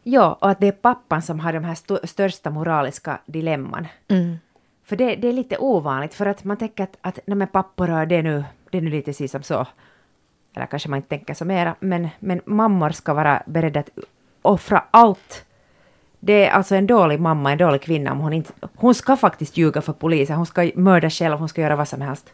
Ja, 0.02 0.38
och 0.40 0.50
att 0.50 0.60
det 0.60 0.66
är 0.66 0.72
pappan 0.72 1.22
som 1.22 1.40
har 1.40 1.52
de 1.52 1.64
här 1.64 1.72
st 1.72 2.06
största 2.06 2.50
moraliska 2.50 3.20
dilemman. 3.26 3.86
Mm. 4.08 4.38
För 4.92 4.96
det, 4.96 5.16
det, 5.16 5.28
är 5.28 5.32
lite 5.32 5.58
ovanligt, 5.58 6.14
för 6.14 6.26
att 6.26 6.44
man 6.44 6.56
tänker 6.56 6.84
att, 6.84 6.96
att 7.00 7.18
nej 7.26 7.36
men 7.36 7.48
pappor, 7.48 8.06
det 8.06 8.16
är 8.16 8.22
nu, 8.22 8.44
det 8.70 8.78
är 8.78 8.82
nu 8.82 8.90
lite 8.90 9.12
si 9.12 9.28
som 9.28 9.42
så. 9.42 9.66
Eller 10.56 10.66
kanske 10.66 10.88
man 10.88 10.96
inte 10.96 11.08
tänker 11.08 11.34
så 11.34 11.44
mera, 11.44 11.74
men, 11.80 12.08
men 12.18 12.40
mammor 12.44 12.90
ska 12.90 13.14
vara 13.14 13.42
beredda 13.46 13.80
att 13.80 13.90
offra 14.42 14.84
allt. 14.90 15.44
Det 16.20 16.46
är 16.46 16.50
alltså 16.50 16.74
en 16.74 16.86
dålig 16.86 17.20
mamma, 17.20 17.52
en 17.52 17.58
dålig 17.58 17.82
kvinna 17.82 18.12
om 18.12 18.18
hon 18.18 18.32
inte... 18.32 18.52
Hon 18.76 18.94
ska 18.94 19.16
faktiskt 19.16 19.56
ljuga 19.56 19.82
för 19.82 19.92
polisen, 19.92 20.36
hon 20.36 20.46
ska 20.46 20.70
mörda 20.74 21.10
själv, 21.10 21.38
hon 21.38 21.48
ska 21.48 21.60
göra 21.60 21.76
vad 21.76 21.88
som 21.88 22.00
helst. 22.00 22.32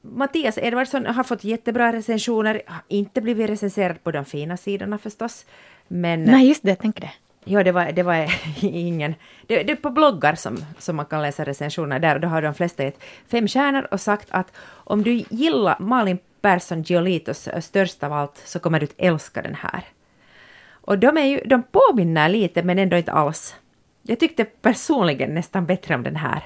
Mattias 0.00 0.58
Edvardsson 0.58 1.06
har 1.06 1.24
fått 1.24 1.44
jättebra 1.44 1.92
recensioner, 1.92 2.62
har 2.66 2.82
inte 2.88 3.20
blivit 3.20 3.50
recenserad 3.50 4.04
på 4.04 4.10
de 4.10 4.24
fina 4.24 4.56
sidorna 4.56 4.98
förstås. 4.98 5.46
Men, 5.88 6.24
Nej, 6.24 6.48
just 6.48 6.62
det, 6.62 6.68
jag 6.68 6.78
tänker 6.78 7.00
det. 7.00 7.12
Ja, 7.44 7.64
det 7.64 7.72
var, 7.72 7.92
det 7.92 8.02
var 8.02 8.34
ingen... 8.62 9.14
Det, 9.46 9.62
det 9.62 9.72
är 9.72 9.76
på 9.76 9.90
bloggar 9.90 10.34
som, 10.34 10.56
som 10.78 10.96
man 10.96 11.06
kan 11.06 11.22
läsa 11.22 11.44
recensioner 11.44 11.98
där 11.98 12.14
och 12.14 12.20
då 12.20 12.28
har 12.28 12.42
de 12.42 12.54
flesta 12.54 12.84
gett 12.84 13.00
fem 13.28 13.48
stjärnor 13.48 13.88
och 13.90 14.00
sagt 14.00 14.28
att 14.30 14.56
om 14.68 15.02
du 15.02 15.24
gillar 15.30 15.76
Malin 15.78 16.18
Persson 16.40 16.82
Giolitos 16.82 17.48
störst 17.60 18.02
av 18.04 18.12
allt 18.12 18.42
så 18.44 18.58
kommer 18.58 18.80
du 18.80 18.84
att 18.84 18.94
älska 18.98 19.42
den 19.42 19.54
här. 19.54 19.84
Och 20.70 20.98
de, 20.98 21.16
är 21.16 21.24
ju, 21.24 21.40
de 21.44 21.62
påminner 21.62 22.28
lite 22.28 22.62
men 22.62 22.78
ändå 22.78 22.96
inte 22.96 23.12
alls. 23.12 23.54
Jag 24.02 24.20
tyckte 24.20 24.44
personligen 24.44 25.34
nästan 25.34 25.66
bättre 25.66 25.94
om 25.94 26.02
den 26.02 26.16
här. 26.16 26.44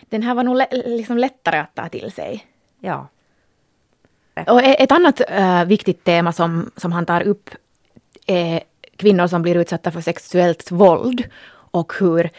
Den 0.00 0.22
här 0.22 0.34
var 0.34 0.42
nog 0.42 0.62
liksom 0.70 1.18
lättare 1.18 1.58
att 1.58 1.74
ta 1.74 1.88
till 1.88 2.12
sig. 2.12 2.46
Ja. 2.80 3.08
Och 4.46 4.62
e- 4.62 4.76
ett 4.78 4.92
annat 4.92 5.20
äh, 5.28 5.64
viktigt 5.64 6.04
tema 6.04 6.32
som, 6.32 6.70
som 6.76 6.92
han 6.92 7.06
tar 7.06 7.20
upp 7.20 7.50
är 8.26 8.62
kvinnor 8.96 9.26
som 9.26 9.42
blir 9.42 9.56
utsatta 9.56 9.90
för 9.90 10.00
sexuellt 10.00 10.70
våld 10.70 11.24
och 11.72 11.92
hur 12.00 12.30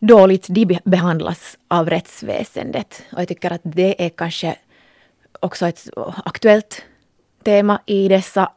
dåligt 0.00 0.46
de 0.48 0.78
behandlas 0.84 1.58
av 1.68 1.90
rättsväsendet. 1.90 3.02
Och 3.12 3.20
jag 3.20 3.28
tycker 3.28 3.50
att 3.50 3.60
det 3.64 4.04
är 4.04 4.08
kanske 4.08 4.56
också 5.40 5.66
ett 5.66 5.88
aktuellt 6.24 6.82
tema 7.44 7.80
i 7.86 8.08
dessa 8.08 8.52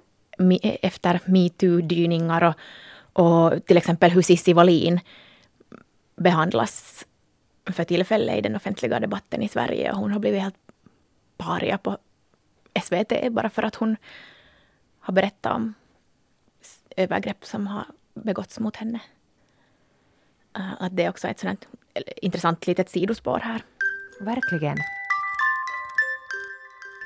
efter 0.81 1.19
metoo-dyningar 1.25 2.43
och, 2.43 2.55
och 3.23 3.65
till 3.65 3.77
exempel 3.77 4.11
hur 4.11 4.21
Cissi 4.21 4.53
Wallin 4.53 4.99
behandlas 6.15 7.05
för 7.65 7.83
tillfället 7.83 8.37
i 8.37 8.41
den 8.41 8.55
offentliga 8.55 8.99
debatten 8.99 9.41
i 9.41 9.47
Sverige. 9.49 9.91
Och 9.91 9.97
hon 9.97 10.11
har 10.11 10.19
blivit 10.19 10.41
helt 10.41 10.55
paria 11.37 11.77
på 11.77 11.97
SVT 12.83 13.31
bara 13.31 13.49
för 13.49 13.63
att 13.63 13.75
hon 13.75 13.97
har 14.99 15.13
berättat 15.13 15.55
om 15.55 15.73
övergrepp 16.97 17.45
som 17.45 17.67
har 17.67 17.85
begåtts 18.13 18.59
mot 18.59 18.75
henne. 18.75 18.99
Uh, 20.57 20.73
att 20.83 20.95
det 20.95 21.03
är 21.03 21.09
också 21.09 21.27
ett 21.27 21.39
sådant 21.39 21.67
intressant 22.21 22.67
litet 22.67 22.89
sidospår 22.89 23.39
här. 23.39 23.63
Verkligen. 24.21 24.77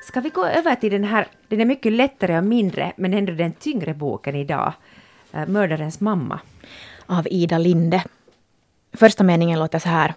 Ska 0.08 0.20
vi 0.20 0.28
gå 0.28 0.46
över 0.46 0.74
till 0.74 0.92
den 0.92 1.04
här, 1.04 1.28
den 1.48 1.60
är 1.60 1.64
mycket 1.64 1.92
lättare 1.92 2.38
och 2.38 2.44
mindre, 2.44 2.92
men 2.96 3.14
ändå 3.14 3.32
den 3.32 3.52
tyngre 3.52 3.94
boken 3.94 4.34
idag, 4.34 4.72
uh, 5.34 5.46
Mördarens 5.46 6.00
mamma. 6.00 6.40
Av 7.06 7.26
Ida 7.30 7.58
Linde. 7.58 8.04
Första 8.92 9.24
meningen 9.24 9.58
låter 9.58 9.78
så 9.78 9.88
här. 9.88 10.14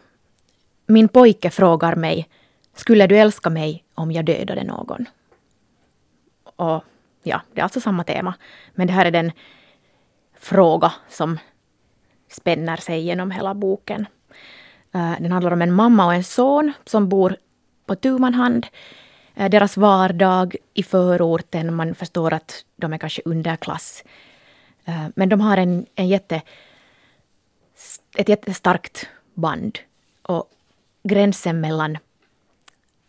Min 0.86 1.08
pojke 1.08 1.50
frågar 1.50 1.96
mig, 1.96 2.30
skulle 2.76 3.08
du 3.08 3.18
älska 3.18 3.50
mig 3.50 3.84
om 3.96 4.12
jag 4.12 4.26
dödade 4.26 4.64
någon? 4.64 5.06
Och 6.44 6.84
ja, 7.24 7.42
det 7.54 7.60
är 7.60 7.64
alltså 7.64 7.82
samma 7.82 8.04
tema. 8.04 8.34
Men 8.74 8.88
det 8.88 8.94
här 8.94 9.06
är 9.06 9.12
den 9.12 9.32
fråga 10.40 10.94
som 11.10 11.40
spänner 12.30 12.78
sig 12.78 13.02
genom 13.02 13.32
hela 13.32 13.54
boken. 13.54 14.06
Eh, 14.94 15.14
den 15.20 15.32
handlar 15.32 15.52
om 15.52 15.62
en 15.62 15.74
mamma 15.74 16.06
och 16.06 16.14
en 16.14 16.24
son 16.24 16.74
som 16.86 17.10
bor 17.10 17.38
på 17.86 17.96
tu 17.96 18.20
hand 18.20 18.68
eh, 19.36 19.50
deras 19.50 19.78
vardag 19.78 20.56
i 20.74 20.84
förorten. 20.84 21.76
Man 21.76 21.96
förstår 21.96 22.34
att 22.34 22.66
de 22.76 22.94
är 22.94 22.98
kanske 22.98 23.22
underklass. 23.26 24.04
Eh, 24.86 25.06
men 25.16 25.30
de 25.30 25.42
har 25.42 25.58
en, 25.58 25.86
en 25.96 26.08
jätte, 26.08 26.42
ett 28.16 28.30
jättestarkt 28.30 29.08
band. 29.34 29.80
Och 30.22 30.52
gränsen 31.04 31.62
mellan 31.62 31.98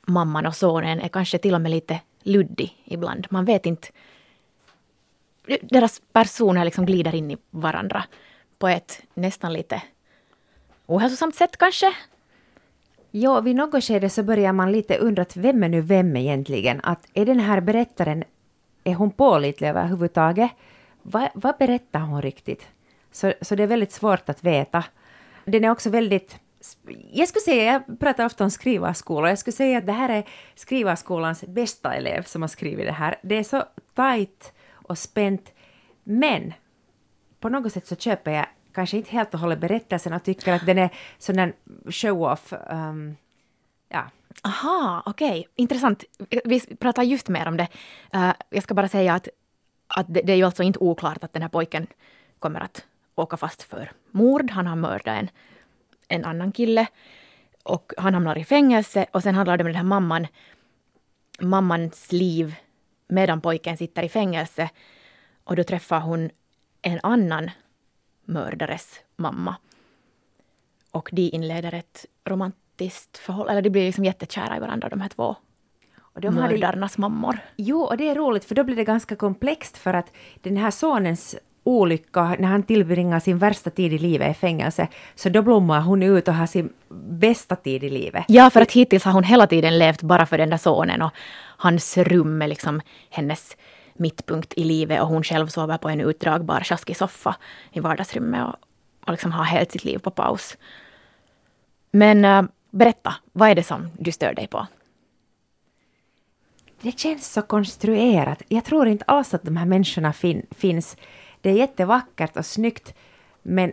mamman 0.07 0.47
och 0.47 0.57
sonen 0.57 1.01
är 1.01 1.09
kanske 1.09 1.39
till 1.39 1.55
och 1.55 1.61
med 1.61 1.71
lite 1.71 2.01
luddig 2.23 2.77
ibland. 2.85 3.27
Man 3.31 3.45
vet 3.45 3.67
inte. 3.67 3.89
Deras 5.63 6.03
personer 6.13 6.65
liksom 6.65 6.87
glider 6.87 7.15
in 7.15 7.31
i 7.31 7.37
varandra 7.51 8.05
på 8.59 8.69
ett 8.69 9.03
nästan 9.15 9.53
lite 9.53 9.83
ohälsosamt 10.87 11.35
sätt 11.35 11.57
kanske. 11.57 11.95
Ja, 13.11 13.41
vid 13.41 13.57
något 13.57 13.85
skede 13.85 14.11
så 14.11 14.23
börjar 14.23 14.53
man 14.53 14.73
lite 14.73 14.99
undra 14.99 15.23
att 15.23 15.37
vem 15.37 15.63
är 15.63 15.69
nu 15.69 15.81
vem 15.81 16.17
egentligen? 16.17 16.81
Att 16.83 17.07
är 17.15 17.27
den 17.27 17.41
här 17.41 17.61
berättaren, 17.61 18.25
är 18.85 18.95
hon 18.95 19.11
pålitlig 19.11 19.69
överhuvudtaget? 19.69 20.51
Va, 21.03 21.29
vad 21.35 21.57
berättar 21.59 22.01
hon 22.01 22.23
riktigt? 22.23 22.67
Så, 23.13 23.33
så 23.41 23.55
det 23.55 23.63
är 23.63 23.67
väldigt 23.67 23.93
svårt 23.93 24.29
att 24.29 24.45
veta. 24.45 24.85
Den 25.45 25.65
är 25.65 25.71
också 25.71 25.91
väldigt 25.91 26.39
jag 27.13 27.29
skulle 27.29 27.43
säga, 27.43 27.83
jag 27.89 28.01
pratar 28.01 28.25
ofta 28.27 28.45
om 28.45 28.51
skrivarskola, 28.51 29.29
jag 29.29 29.39
skulle 29.39 29.57
säga 29.57 29.79
att 29.79 29.87
det 29.87 29.93
här 29.93 30.09
är 30.09 30.25
skrivarskolans 30.55 31.45
bästa 31.47 31.95
elev 31.95 32.23
som 32.23 32.43
har 32.43 32.49
skrivit 32.49 32.87
det 32.87 32.93
här. 32.93 33.17
Det 33.23 33.35
är 33.35 33.43
så 33.43 33.65
tajt 33.95 34.53
och 34.91 34.99
spänt, 34.99 35.53
men 36.05 36.53
på 37.41 37.49
något 37.49 37.73
sätt 37.73 37.87
så 37.87 37.97
köper 37.97 38.31
jag 38.31 38.47
kanske 38.73 38.97
inte 38.97 39.11
helt 39.11 39.35
och 39.35 39.41
hållet 39.41 39.59
berättelsen 39.59 40.13
och 40.13 40.23
tycker 40.23 40.53
att 40.53 40.67
den 40.67 40.79
är 40.79 40.91
sån 41.19 41.39
en 41.39 41.53
show-off. 41.91 42.53
Um, 42.71 43.17
ja. 43.89 44.11
Aha, 44.43 45.03
okej. 45.07 45.29
Okay. 45.29 45.45
Intressant. 45.55 46.05
Vi 46.45 46.61
pratar 46.61 47.03
just 47.03 47.29
mer 47.29 47.49
om 47.49 47.57
det. 47.57 47.69
Uh, 48.15 48.33
jag 48.51 48.63
ska 48.63 48.75
bara 48.75 48.89
säga 48.89 49.15
att, 49.15 49.29
att 49.89 50.15
det, 50.15 50.21
det, 50.21 50.33
är 50.33 50.37
ju 50.37 50.45
alltså 50.45 50.63
inte 50.63 50.79
oklart 50.79 51.25
att 51.25 51.33
den 51.33 51.43
här 51.43 51.49
pojken 51.49 51.87
kommer 52.39 52.61
att 52.61 52.85
åka 53.15 53.37
fast 53.37 53.63
för 53.63 53.93
mord. 54.11 54.51
Han 54.51 54.67
har 54.67 54.77
mördat 54.77 55.07
en, 55.07 55.31
en 56.09 56.25
annan 56.25 56.53
kille 56.53 56.87
och 57.63 57.93
han 57.97 58.15
hamnar 58.15 58.39
i 58.39 58.45
fängelse 58.45 59.07
och 59.13 59.23
sen 59.23 59.35
handlar 59.35 59.57
det 59.57 59.65
om 59.65 59.69
den 59.69 59.77
här 59.77 59.83
mamman, 59.83 60.27
mammans 61.41 62.13
liv 62.13 62.55
medan 63.09 63.41
pojken 63.41 63.77
sitter 63.77 64.03
i 64.03 64.09
fängelse. 64.09 64.71
Och 65.45 65.57
då 65.57 65.65
träffar 65.65 66.01
hon 66.01 66.31
en 66.83 67.01
annan 67.03 67.51
mördares 68.25 69.01
mamma. 69.17 69.57
Och 70.91 71.09
de 71.13 71.31
inleder 71.31 71.75
ett 71.75 72.07
romantiskt 72.25 73.19
förhållande, 73.19 73.53
eller 73.53 73.63
de 73.63 73.71
blir 73.71 73.87
liksom 73.87 74.05
jättekära 74.05 74.57
i 74.57 74.61
varandra 74.61 74.89
de 74.89 75.01
här 75.01 75.09
två 75.09 75.37
och 76.19 76.21
de 76.21 76.35
mördarnas 76.35 76.99
mammor. 76.99 77.39
Jo, 77.57 77.81
och 77.81 77.97
det 77.97 78.09
är 78.09 78.15
roligt 78.15 78.45
för 78.45 78.55
då 78.55 78.65
blir 78.65 78.77
det 78.77 78.85
ganska 78.85 79.17
komplext 79.17 79.79
för 79.79 79.95
att 79.95 80.13
den 80.41 80.57
här 80.57 80.71
sonens 80.71 81.37
olycka, 81.69 82.37
när 82.39 82.49
han 82.49 82.63
tillbringar 82.63 83.21
sin 83.21 83.39
värsta 83.39 83.71
tid 83.71 83.93
i 83.93 83.99
livet 83.99 84.37
i 84.37 84.41
fängelse, 84.41 84.89
så 85.15 85.29
då 85.29 85.43
blommar 85.43 85.81
hon 85.81 86.03
ut 86.03 86.29
och 86.29 86.35
har 86.35 86.47
sin 86.47 86.73
bästa 87.11 87.57
tid 87.57 87.85
i 87.85 87.91
livet. 87.91 88.25
Ja, 88.29 88.51
för 88.51 88.61
att 88.61 88.73
hittills 88.73 89.05
har 89.05 89.13
hon 89.13 89.25
hela 89.25 89.47
tiden 89.47 89.79
levt 89.79 90.03
bara 90.03 90.27
för 90.27 90.39
den 90.39 90.51
där 90.51 90.57
sonen 90.57 91.03
och 91.03 91.11
hans 91.57 91.99
rum 91.99 92.43
är 92.43 92.49
liksom 92.49 92.81
hennes 93.11 93.57
mittpunkt 93.95 94.55
i 94.57 94.65
livet 94.65 95.01
och 95.03 95.09
hon 95.09 95.23
själv 95.23 95.47
sover 95.47 95.79
på 95.79 95.89
en 95.89 96.01
utdragbar 96.01 96.61
sjaskig 96.61 96.97
soffa 96.97 97.37
i 97.73 97.81
vardagsrummet 97.81 98.47
och, 98.47 98.55
och 99.07 99.13
liksom 99.13 99.33
har 99.33 99.45
helt 99.45 99.73
sitt 99.73 99.85
liv 99.85 99.99
på 99.99 100.11
paus. 100.11 100.57
Men 101.91 102.25
äh, 102.25 102.43
berätta, 102.71 103.15
vad 103.33 103.49
är 103.49 103.55
det 103.55 103.63
som 103.63 103.91
du 103.99 104.13
stör 104.13 104.35
dig 104.35 104.47
på? 104.47 104.67
Det 106.83 106.99
känns 106.99 107.33
så 107.33 107.43
konstruerat. 107.43 108.43
Jag 108.49 108.65
tror 108.65 108.89
inte 108.89 109.05
alls 109.05 109.35
att 109.35 109.43
de 109.43 109.57
här 109.57 109.67
människorna 109.67 110.13
fin 110.13 110.47
finns. 110.51 110.97
Det 111.41 111.51
är 111.51 111.55
jättevackert 111.55 112.37
och 112.37 112.47
snyggt, 112.47 112.95
men 113.43 113.73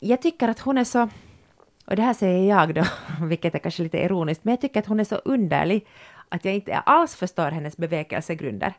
jag 0.00 0.22
tycker 0.22 0.48
att 0.48 0.60
hon 0.60 0.78
är 0.78 0.84
så 0.84 1.08
och 1.86 1.96
det 1.96 2.02
här 2.02 2.14
säger 2.14 2.48
jag 2.48 2.74
då, 2.74 2.84
vilket 3.26 3.54
är 3.54 3.58
kanske 3.58 3.82
lite 3.82 3.98
ironiskt, 3.98 4.44
men 4.44 4.52
jag 4.52 4.60
tycker 4.60 4.80
att 4.80 4.86
hon 4.86 5.00
är 5.00 5.04
så 5.04 5.16
underlig 5.16 5.86
att 6.28 6.44
jag 6.44 6.54
inte 6.54 6.78
alls 6.78 7.14
förstår 7.14 7.50
hennes 7.50 7.76
bevekelsegrunder. 7.76 8.74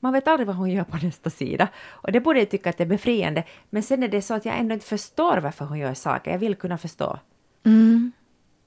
Man 0.00 0.12
vet 0.12 0.28
aldrig 0.28 0.46
vad 0.46 0.56
hon 0.56 0.70
gör 0.70 0.84
på 0.84 0.96
nästa 0.96 1.30
sida. 1.30 1.68
Och 1.88 2.12
det 2.12 2.20
borde 2.20 2.38
jag 2.38 2.50
tycka 2.50 2.70
att 2.70 2.78
det 2.78 2.84
är 2.84 2.88
befriande. 2.88 3.44
Men 3.70 3.82
sen 3.82 4.02
är 4.02 4.08
det 4.08 4.22
så 4.22 4.34
att 4.34 4.44
jag 4.44 4.58
ändå 4.58 4.74
inte 4.74 4.86
förstår 4.86 5.36
varför 5.36 5.64
hon 5.64 5.78
gör 5.78 5.94
saker. 5.94 6.30
Jag 6.30 6.38
vill 6.38 6.54
kunna 6.54 6.78
förstå. 6.78 7.18
Mm. 7.64 8.12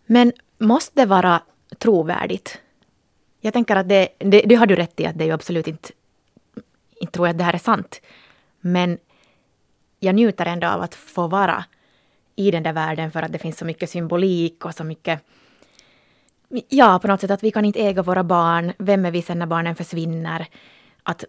Men 0.05 0.33
måste 0.57 1.01
det 1.01 1.05
vara 1.05 1.41
trovärdigt? 1.77 2.61
Jag 3.41 3.53
tänker 3.53 3.75
att 3.75 3.89
det, 3.89 4.07
det, 4.17 4.41
det 4.41 4.55
har 4.55 4.65
du 4.65 4.75
rätt 4.75 4.99
i 4.99 5.05
att 5.05 5.17
det 5.17 5.23
är 5.23 5.25
ju 5.25 5.33
absolut 5.33 5.67
inte, 5.67 5.89
inte 6.95 7.13
tror 7.13 7.27
jag 7.27 7.33
att 7.33 7.37
det 7.37 7.43
här 7.43 7.53
är 7.53 7.57
sant. 7.57 8.01
Men 8.67 8.97
jag 9.99 10.15
njuter 10.15 10.45
ändå 10.45 10.67
av 10.67 10.81
att 10.81 10.95
få 10.95 11.27
vara 11.27 11.65
i 12.35 12.51
den 12.51 12.63
där 12.63 12.73
världen 12.73 13.11
för 13.11 13.21
att 13.21 13.31
det 13.31 13.39
finns 13.39 13.57
så 13.57 13.65
mycket 13.65 13.89
symbolik 13.89 14.65
och 14.65 14.73
så 14.73 14.83
mycket 14.83 15.21
Ja, 16.69 16.99
på 17.01 17.07
något 17.07 17.21
sätt 17.21 17.31
att 17.31 17.43
vi 17.43 17.51
kan 17.51 17.65
inte 17.65 17.79
äga 17.79 18.01
våra 18.01 18.23
barn. 18.23 18.73
Vem 18.77 19.05
är 19.05 19.11
vi 19.11 19.21
sen 19.21 19.39
när 19.39 19.45
barnen 19.45 19.75
försvinner? 19.75 20.47
att 21.05 21.23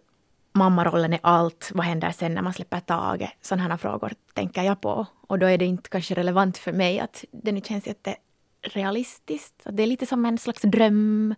mammarollen 0.52 1.12
är 1.12 1.20
allt, 1.22 1.70
vad 1.74 1.86
händer 1.86 2.10
sen 2.10 2.34
när 2.34 2.42
man 2.42 2.52
släpper 2.52 2.80
taget? 2.80 3.30
Sådana 3.40 3.68
här 3.68 3.76
frågor 3.76 4.12
tänker 4.32 4.62
jag 4.62 4.80
på. 4.80 5.06
Och 5.26 5.38
då 5.38 5.46
är 5.46 5.58
det 5.58 5.64
inte 5.64 5.90
kanske 5.90 6.14
relevant 6.14 6.58
för 6.58 6.72
mig 6.72 7.00
att 7.00 7.24
det 7.30 7.52
nu 7.52 7.60
känns 7.60 7.86
jätterealistiskt. 7.86 9.62
Det 9.64 9.82
är 9.82 9.86
lite 9.86 10.06
som 10.06 10.26
en 10.26 10.38
slags 10.38 10.62
dröm, 10.62 11.34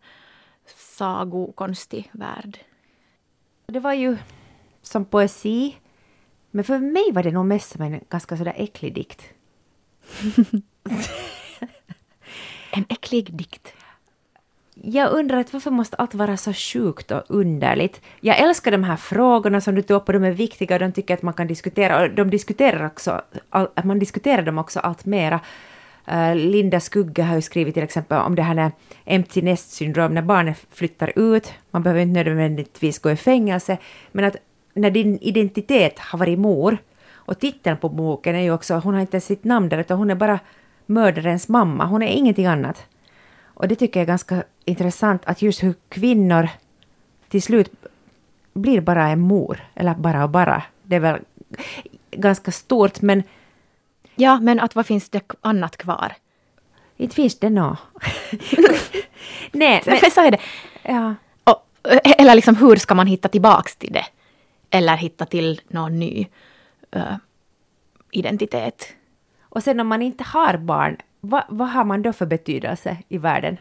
sagokonstig 0.76 2.10
värld. 2.12 2.58
Det 3.66 3.80
var 3.80 3.92
ju 3.92 4.16
som 4.82 5.04
poesi, 5.04 5.76
men 6.58 6.64
för 6.64 6.78
mig 6.78 7.12
var 7.12 7.22
det 7.22 7.30
nog 7.30 7.46
mest 7.46 7.70
som 7.70 7.82
en 7.82 8.00
ganska 8.10 8.36
sådär 8.36 8.54
äcklig 8.56 8.94
dikt. 8.94 9.22
en 12.72 12.84
äcklig 12.88 13.36
dikt 13.36 13.72
jag 14.82 15.12
undrar 15.12 15.38
att 15.38 15.52
varför 15.52 15.70
måste 15.70 15.96
allt 15.96 16.14
vara 16.14 16.36
så 16.36 16.52
sjukt 16.52 17.10
och 17.10 17.22
underligt? 17.28 18.00
Jag 18.20 18.38
älskar 18.38 18.70
de 18.70 18.84
här 18.84 18.96
frågorna 18.96 19.60
som 19.60 19.74
du 19.74 19.82
tog 19.82 19.96
upp 19.96 20.08
och 20.08 20.12
de 20.12 20.24
är 20.24 20.30
viktiga 20.30 20.74
och 20.74 20.80
de 20.80 20.92
tycker 20.92 21.14
att 21.14 21.22
man 21.22 21.34
kan 21.34 21.46
diskutera 21.46 22.02
och 22.02 22.10
de 22.10 22.30
diskuterar 22.30 22.86
också, 22.86 23.22
att 23.50 23.84
man 23.84 23.98
diskuterar 23.98 24.42
dem 24.42 24.58
också 24.58 24.80
allt 24.80 25.04
mera. 25.04 25.40
Uh, 26.12 26.36
Linda 26.36 26.80
Skugge 26.80 27.22
har 27.22 27.34
ju 27.34 27.42
skrivit 27.42 27.74
till 27.74 27.82
exempel 27.82 28.18
om 28.18 28.34
det 28.34 28.42
här 28.42 28.54
med 28.54 28.72
empty 29.04 29.42
nest 29.42 29.70
syndrom 29.70 30.14
när 30.14 30.22
barnet 30.22 30.66
flyttar 30.70 31.12
ut. 31.16 31.52
Man 31.70 31.82
behöver 31.82 32.00
inte 32.00 32.24
nödvändigtvis 32.24 32.98
gå 32.98 33.10
i 33.10 33.16
fängelse, 33.16 33.78
men 34.12 34.24
att 34.24 34.36
när 34.74 34.90
din 34.90 35.18
identitet 35.18 35.98
har 35.98 36.18
varit 36.18 36.38
mor 36.38 36.78
och 37.12 37.38
titeln 37.38 37.76
på 37.76 37.88
boken 37.88 38.36
är 38.36 38.40
ju 38.40 38.52
också, 38.52 38.74
hon 38.74 38.94
har 38.94 39.00
inte 39.00 39.20
sitt 39.20 39.44
namn 39.44 39.68
där 39.68 39.78
utan 39.78 39.98
hon 39.98 40.10
är 40.10 40.14
bara 40.14 40.38
mördarens 40.86 41.48
mamma, 41.48 41.84
hon 41.84 42.02
är 42.02 42.06
ingenting 42.06 42.46
annat. 42.46 42.86
Och 43.44 43.68
det 43.68 43.76
tycker 43.76 44.00
jag 44.00 44.02
är 44.02 44.06
ganska 44.06 44.42
intressant 44.64 45.22
att 45.24 45.42
just 45.42 45.62
hur 45.62 45.74
kvinnor 45.88 46.48
till 47.28 47.42
slut 47.42 47.72
blir 48.52 48.80
bara 48.80 49.08
en 49.08 49.20
mor, 49.20 49.60
eller 49.74 49.94
bara 49.94 50.24
och 50.24 50.30
bara. 50.30 50.62
Det 50.82 50.96
är 50.96 51.00
väl 51.00 51.20
ganska 52.10 52.52
stort 52.52 53.00
men... 53.00 53.22
Ja, 54.14 54.40
men 54.40 54.60
att 54.60 54.74
vad 54.74 54.86
finns 54.86 55.10
det 55.10 55.22
annat 55.40 55.76
kvar? 55.76 56.12
Inte 56.96 57.14
finns 57.14 57.38
det 57.38 57.50
nå. 57.50 57.76
Nej, 59.52 59.82
men... 59.86 60.10
Så 60.10 60.20
är 60.20 60.30
det. 60.30 60.40
Ja. 60.82 61.14
Och, 61.44 61.66
eller 62.18 62.34
liksom 62.34 62.56
hur 62.56 62.76
ska 62.76 62.94
man 62.94 63.06
hitta 63.06 63.28
tillbaks 63.28 63.76
till 63.76 63.92
det? 63.92 64.04
Eller 64.70 64.96
hitta 64.96 65.26
till 65.26 65.60
någon 65.68 65.98
ny 65.98 66.26
uh, 66.96 67.16
identitet? 68.10 68.88
Och 69.40 69.62
sen 69.62 69.80
om 69.80 69.86
man 69.86 70.02
inte 70.02 70.24
har 70.24 70.56
barn, 70.56 70.96
vad, 71.20 71.42
vad 71.48 71.68
har 71.68 71.84
man 71.84 72.02
då 72.02 72.12
för 72.12 72.26
betydelse 72.26 72.96
i 73.08 73.18
världen? 73.18 73.56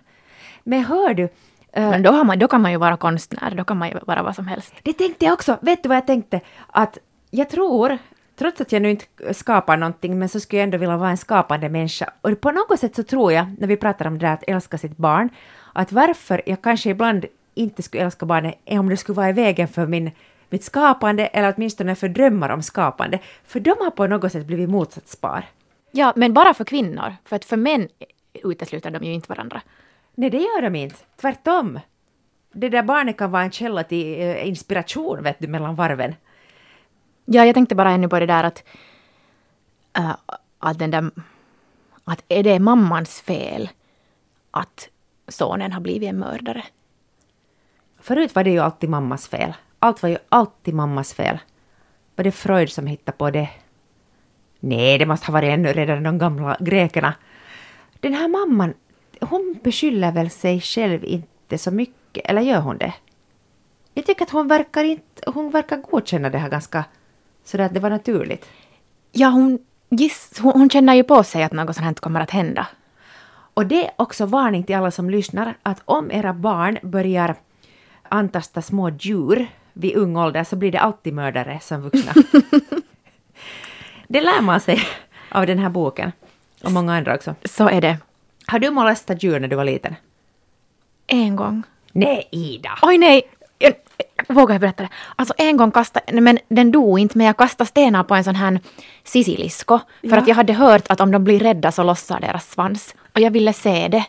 Men 0.63 0.83
hör 0.83 1.13
du, 1.13 1.29
Men 1.73 2.03
då, 2.03 2.11
har 2.11 2.23
man, 2.23 2.39
då 2.39 2.47
kan 2.47 2.61
man 2.61 2.71
ju 2.71 2.77
vara 2.77 2.97
konstnär, 2.97 3.55
då 3.55 3.63
kan 3.63 3.77
man 3.77 3.89
ju 3.89 3.95
vara 4.07 4.23
vad 4.23 4.35
som 4.35 4.47
helst. 4.47 4.73
Det 4.83 4.93
tänkte 4.93 5.25
jag 5.25 5.33
också. 5.33 5.57
Vet 5.61 5.83
du 5.83 5.89
vad 5.89 5.97
jag 5.97 6.07
tänkte? 6.07 6.41
Att 6.67 6.97
jag 7.31 7.49
tror, 7.49 7.97
trots 8.35 8.61
att 8.61 8.71
jag 8.71 8.81
nu 8.81 8.89
inte 8.89 9.33
skapar 9.33 9.77
någonting, 9.77 10.19
men 10.19 10.29
så 10.29 10.39
skulle 10.39 10.59
jag 10.59 10.63
ändå 10.63 10.77
vilja 10.77 10.97
vara 10.97 11.09
en 11.09 11.17
skapande 11.17 11.69
människa. 11.69 12.09
Och 12.21 12.41
på 12.41 12.51
något 12.51 12.79
sätt 12.79 12.95
så 12.95 13.03
tror 13.03 13.33
jag, 13.33 13.55
när 13.59 13.67
vi 13.67 13.77
pratar 13.77 14.07
om 14.07 14.17
det 14.17 14.25
där 14.25 14.33
att 14.33 14.43
älska 14.47 14.77
sitt 14.77 14.97
barn, 14.97 15.29
att 15.73 15.91
varför 15.91 16.41
jag 16.45 16.61
kanske 16.61 16.89
ibland 16.89 17.25
inte 17.53 17.83
skulle 17.83 18.03
älska 18.03 18.25
barnet 18.25 18.59
är 18.65 18.79
om 18.79 18.89
det 18.89 18.97
skulle 18.97 19.15
vara 19.15 19.29
i 19.29 19.33
vägen 19.33 19.67
för 19.67 19.87
min, 19.87 20.11
mitt 20.49 20.63
skapande, 20.63 21.27
eller 21.27 21.53
åtminstone 21.57 21.95
för 21.95 22.09
drömmar 22.09 22.49
om 22.49 22.61
skapande. 22.61 23.19
För 23.43 23.59
de 23.59 23.75
har 23.79 23.91
på 23.91 24.07
något 24.07 24.31
sätt 24.31 24.45
blivit 24.45 24.69
motsatspar. 24.69 25.45
Ja, 25.91 26.13
men 26.15 26.33
bara 26.33 26.53
för 26.53 26.63
kvinnor. 26.63 27.15
För 27.25 27.35
att 27.35 27.45
för 27.45 27.57
män 27.57 27.87
utesluter 28.43 28.91
de 28.91 29.03
ju 29.03 29.13
inte 29.13 29.29
varandra. 29.29 29.61
Nej, 30.15 30.29
det 30.29 30.37
gör 30.37 30.61
de 30.61 30.75
inte. 30.75 30.95
Tvärtom. 31.15 31.79
Det 32.51 32.69
där 32.69 32.83
barnet 32.83 33.17
kan 33.17 33.31
vara 33.31 33.43
en 33.43 33.51
källa 33.51 33.83
till 33.83 34.21
eh, 34.21 34.47
inspiration, 34.47 35.23
vet 35.23 35.39
du, 35.39 35.47
mellan 35.47 35.75
varven. 35.75 36.15
Ja, 37.25 37.45
jag 37.45 37.53
tänkte 37.53 37.75
bara 37.75 37.91
ännu 37.91 38.09
på 38.09 38.19
det 38.19 38.25
där 38.25 38.43
att, 38.43 38.63
äh, 39.97 40.15
att 40.59 40.79
den 40.79 40.91
där... 40.91 41.11
Att 42.03 42.23
är 42.27 42.43
det 42.43 42.59
mammans 42.59 43.21
fel 43.21 43.69
att 44.51 44.89
sonen 45.27 45.71
har 45.71 45.81
blivit 45.81 46.09
en 46.09 46.19
mördare? 46.19 46.63
Förut 47.99 48.35
var 48.35 48.43
det 48.43 48.49
ju 48.49 48.59
alltid 48.59 48.89
mammas 48.89 49.27
fel. 49.27 49.53
Allt 49.79 50.03
var 50.03 50.09
ju 50.09 50.17
alltid 50.29 50.73
mammas 50.73 51.13
fel. 51.13 51.39
Var 52.15 52.23
det 52.23 52.31
Freud 52.31 52.69
som 52.69 52.87
hittade 52.87 53.17
på 53.17 53.31
det? 53.31 53.49
Nej, 54.59 54.97
det 54.97 55.05
måste 55.05 55.25
ha 55.25 55.33
varit 55.33 55.49
ännu 55.49 55.73
redan 55.73 56.03
de 56.03 56.17
gamla 56.17 56.57
grekerna. 56.59 57.13
Den 57.99 58.13
här 58.13 58.27
mamman, 58.27 58.73
hon 59.21 59.59
beskyller 59.63 60.11
väl 60.11 60.29
sig 60.29 60.61
själv 60.61 61.05
inte 61.05 61.57
så 61.57 61.71
mycket, 61.71 62.25
eller 62.25 62.41
gör 62.41 62.59
hon 62.59 62.77
det? 62.77 62.93
Jag 63.93 64.05
tycker 64.05 64.23
att 64.23 64.29
hon 64.29 64.47
verkar, 64.47 64.83
inte, 64.83 65.31
hon 65.31 65.49
verkar 65.49 65.77
godkänna 65.77 66.29
det 66.29 66.37
här 66.37 66.49
ganska 66.49 66.85
sådär 67.43 67.65
att 67.65 67.73
det 67.73 67.79
var 67.79 67.89
naturligt. 67.89 68.45
Ja, 69.11 69.27
hon 69.27 69.59
giss, 69.89 70.39
hon, 70.39 70.51
hon 70.51 70.69
känner 70.69 70.93
ju 70.93 71.03
på 71.03 71.23
sig 71.23 71.43
att 71.43 71.53
något 71.53 71.75
sånt 71.75 71.85
här 71.85 71.93
kommer 71.93 72.21
att 72.21 72.31
hända. 72.31 72.67
Och 73.53 73.65
det 73.65 73.85
är 73.85 73.91
också 73.95 74.25
varning 74.25 74.63
till 74.63 74.75
alla 74.75 74.91
som 74.91 75.09
lyssnar 75.09 75.57
att 75.63 75.81
om 75.85 76.11
era 76.11 76.33
barn 76.33 76.77
börjar 76.83 77.35
antasta 78.09 78.61
små 78.61 78.89
djur 78.89 79.47
vid 79.79 79.95
ung 79.95 80.17
ålder 80.17 80.43
så 80.43 80.55
blir 80.55 80.71
det 80.71 80.79
alltid 80.79 81.13
mördare 81.13 81.59
som 81.61 81.81
vuxna. 81.81 82.13
det 84.07 84.21
lär 84.21 84.41
man 84.41 84.59
sig 84.59 84.79
av 85.31 85.45
den 85.47 85.59
här 85.59 85.69
boken. 85.69 86.11
Och 86.63 86.71
många 86.71 86.95
andra 86.95 87.15
också. 87.15 87.35
Så 87.45 87.69
är 87.69 87.81
det. 87.81 87.97
Har 88.47 88.59
du 88.59 88.69
molestat 88.69 89.23
djur 89.23 89.39
när 89.39 89.47
du 89.47 89.55
var 89.55 89.65
liten? 89.65 89.95
En 91.07 91.35
gång. 91.35 91.63
Nej, 91.91 92.27
Ida! 92.31 92.69
Oj 92.81 92.97
nej! 92.97 93.21
Jag, 93.59 93.73
jag 94.27 94.35
vågar 94.35 94.53
jag 94.55 94.61
berätta 94.61 94.83
det? 94.83 94.89
Alltså 95.15 95.33
en 95.37 95.57
gång 95.57 95.71
kastade, 95.71 96.21
men 96.21 96.39
den 96.49 96.71
dog 96.71 96.99
inte, 96.99 97.17
men 97.17 97.27
jag 97.27 97.37
kastade 97.37 97.67
stenar 97.67 98.03
på 98.03 98.15
en 98.15 98.23
sån 98.23 98.35
här 98.35 98.59
sisilisko. 99.03 99.79
För 100.01 100.07
Ja. 100.07 100.17
att 100.17 100.27
jag 100.27 100.35
hade 100.35 100.53
hört 100.53 100.87
att 100.91 101.01
om 101.01 101.11
de 101.11 101.23
blir 101.23 101.39
rädda 101.39 101.71
så 101.71 101.83
lossar 101.83 102.19
deras 102.19 102.49
svans. 102.51 102.95
Och 103.13 103.19
jag 103.21 103.31
ville 103.31 103.53
se 103.53 103.87
det. 103.87 104.05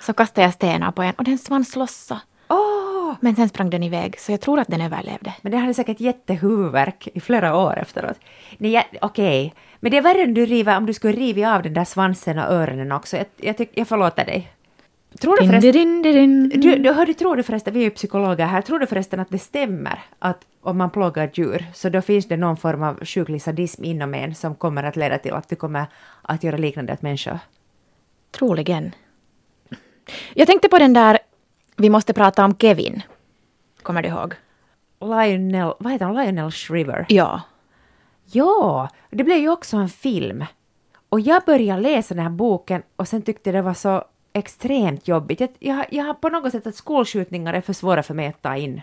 Så 0.00 0.12
kastade 0.12 0.44
jag 0.46 0.54
stenar 0.54 0.92
på 0.92 1.02
en 1.02 1.14
och 1.14 1.24
den 1.24 1.38
svans 1.38 1.76
lossade. 1.76 2.20
Men 3.20 3.36
sen 3.36 3.48
sprang 3.48 3.70
den 3.70 3.82
iväg, 3.82 4.20
så 4.20 4.32
jag 4.32 4.40
tror 4.40 4.60
att 4.60 4.68
den 4.68 4.80
överlevde. 4.80 5.34
Men 5.42 5.52
det 5.52 5.58
hade 5.58 5.74
säkert 5.74 6.00
jättehuvudvärk 6.00 7.08
i 7.14 7.20
flera 7.20 7.56
år 7.56 7.78
efteråt. 7.78 8.16
Nej, 8.58 8.88
okej. 9.00 9.54
Men 9.80 9.90
det 9.90 9.96
är 9.96 10.02
värre 10.02 10.24
om 10.24 10.34
du, 10.34 10.46
river, 10.46 10.76
om 10.76 10.86
du 10.86 10.94
skulle 10.94 11.12
riva 11.12 11.54
av 11.54 11.62
den 11.62 11.74
där 11.74 11.84
svansen 11.84 12.38
och 12.38 12.44
öronen 12.44 12.92
också. 12.92 13.16
Jag, 13.16 13.26
jag, 13.36 13.56
tyck, 13.56 13.70
jag 13.74 13.88
förlåter 13.88 14.24
dig. 14.24 14.52
Tror 15.20 15.36
du 15.36 15.46
förresten... 15.46 15.72
Din, 15.72 16.02
din, 16.02 16.14
din, 16.14 16.48
din. 16.48 16.60
Du, 16.60 16.76
du, 16.76 16.92
hör, 16.92 17.06
du, 17.06 17.14
tror 17.14 17.36
du 17.36 17.42
förresten, 17.42 17.74
vi 17.74 17.80
är 17.80 17.84
ju 17.84 17.90
psykologer 17.90 18.46
här, 18.46 18.62
tror 18.62 18.78
du 18.78 18.86
förresten 18.86 19.20
att 19.20 19.30
det 19.30 19.38
stämmer 19.38 19.98
att 20.18 20.44
om 20.60 20.78
man 20.78 20.90
plågar 20.90 21.30
djur 21.34 21.66
så 21.74 21.88
då 21.88 22.02
finns 22.02 22.28
det 22.28 22.36
någon 22.36 22.56
form 22.56 22.82
av 22.82 23.04
sjuklig 23.04 23.42
sadism 23.42 23.84
inom 23.84 24.14
en 24.14 24.34
som 24.34 24.54
kommer 24.54 24.82
att 24.82 24.96
leda 24.96 25.18
till 25.18 25.32
att 25.32 25.48
du 25.48 25.56
kommer 25.56 25.86
att 26.22 26.44
göra 26.44 26.56
liknande 26.56 26.92
åt 26.92 27.02
människor? 27.02 27.38
Troligen. 28.30 28.94
Jag 30.34 30.46
tänkte 30.46 30.68
på 30.68 30.78
den 30.78 30.92
där, 30.92 31.18
vi 31.82 31.90
måste 31.90 32.12
prata 32.12 32.44
om 32.44 32.56
Kevin. 32.56 33.02
Kommer 33.82 34.02
du 34.02 34.08
ihåg? 34.08 34.34
Lionel, 35.00 35.74
vad 35.78 35.92
heter 35.92 36.06
han, 36.06 36.16
Lionel 36.16 36.50
Shriver? 36.50 37.06
Ja. 37.08 37.40
Ja, 38.24 38.88
det 39.10 39.24
blev 39.24 39.38
ju 39.38 39.48
också 39.48 39.76
en 39.76 39.88
film. 39.88 40.44
Och 41.08 41.20
jag 41.20 41.42
började 41.46 41.80
läsa 41.80 42.14
den 42.14 42.22
här 42.22 42.30
boken 42.30 42.82
och 42.96 43.08
sen 43.08 43.22
tyckte 43.22 43.52
det 43.52 43.62
var 43.62 43.74
så 43.74 44.04
extremt 44.32 45.08
jobbigt. 45.08 45.40
Jag, 45.40 45.50
jag, 45.58 45.86
jag 45.90 46.04
har 46.04 46.14
på 46.14 46.28
något 46.28 46.52
sätt 46.52 46.66
att 46.66 46.74
skolskjutningar 46.74 47.54
är 47.54 47.60
för 47.60 47.72
svåra 47.72 48.02
för 48.02 48.14
mig 48.14 48.26
att 48.26 48.42
ta 48.42 48.56
in. 48.56 48.80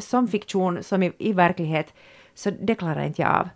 Som 0.00 0.28
fiktion, 0.28 0.82
som 0.82 1.02
i, 1.02 1.12
i 1.18 1.32
verklighet, 1.32 1.94
så 2.34 2.50
det 2.50 2.74
klarar 2.74 3.04
inte 3.04 3.22
jag 3.22 3.30
av. 3.30 3.48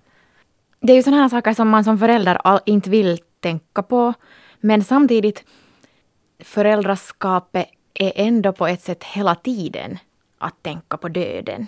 Det 0.80 0.92
är 0.92 0.96
ju 0.96 1.02
sådana 1.02 1.22
här 1.22 1.28
saker 1.28 1.52
som 1.52 1.68
man 1.68 1.84
som 1.84 1.98
förälder 1.98 2.34
all, 2.34 2.60
inte 2.66 2.90
vill 2.90 3.18
tänka 3.40 3.82
på. 3.82 4.14
Men 4.60 4.84
samtidigt, 4.84 5.44
föräldraskapet 6.38 7.68
är 7.94 8.12
ändå 8.16 8.52
på 8.52 8.66
ett 8.66 8.82
sätt 8.82 9.04
hela 9.04 9.34
tiden 9.34 9.98
att 10.38 10.62
tänka 10.62 10.96
på 10.96 11.08
döden. 11.08 11.66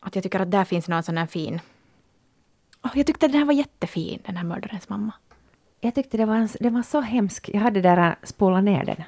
Att 0.00 0.14
jag 0.14 0.22
tycker 0.22 0.40
att 0.40 0.50
där 0.50 0.64
finns 0.64 0.88
någon 0.88 1.02
sån 1.02 1.16
här 1.16 1.26
fin... 1.26 1.60
Åh, 2.82 2.90
jag 2.94 3.06
tyckte 3.06 3.28
den 3.28 3.36
här 3.36 3.44
var 3.44 3.52
jättefin, 3.52 4.22
den 4.26 4.36
här 4.36 4.44
mördarens 4.44 4.88
mamma. 4.88 5.12
Jag 5.80 5.94
tyckte 5.94 6.16
det 6.16 6.24
var, 6.24 6.62
det 6.62 6.70
var 6.70 6.82
så 6.82 7.00
hemskt. 7.00 7.48
Jag 7.48 7.60
hade 7.60 7.80
där 7.80 8.16
spola 8.22 8.60
ner 8.60 8.84
den. 8.84 9.02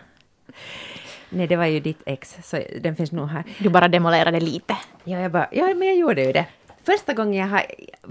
Nej, 1.30 1.46
det 1.46 1.56
var 1.56 1.66
ju 1.66 1.80
ditt 1.80 2.02
ex, 2.06 2.36
så 2.44 2.62
den 2.80 2.96
finns 2.96 3.12
nog 3.12 3.28
här. 3.28 3.44
Du 3.58 3.68
bara 3.68 3.88
demolerade 3.88 4.40
lite. 4.40 4.76
Ja, 5.04 5.18
jag 5.18 5.32
bara, 5.32 5.48
ja, 5.52 5.74
men 5.74 5.88
jag 5.88 5.96
gjorde 5.96 6.24
ju 6.24 6.32
det. 6.32 6.46
Första 6.82 7.12
gången 7.12 7.34
jag 7.34 7.46
har 7.46 7.66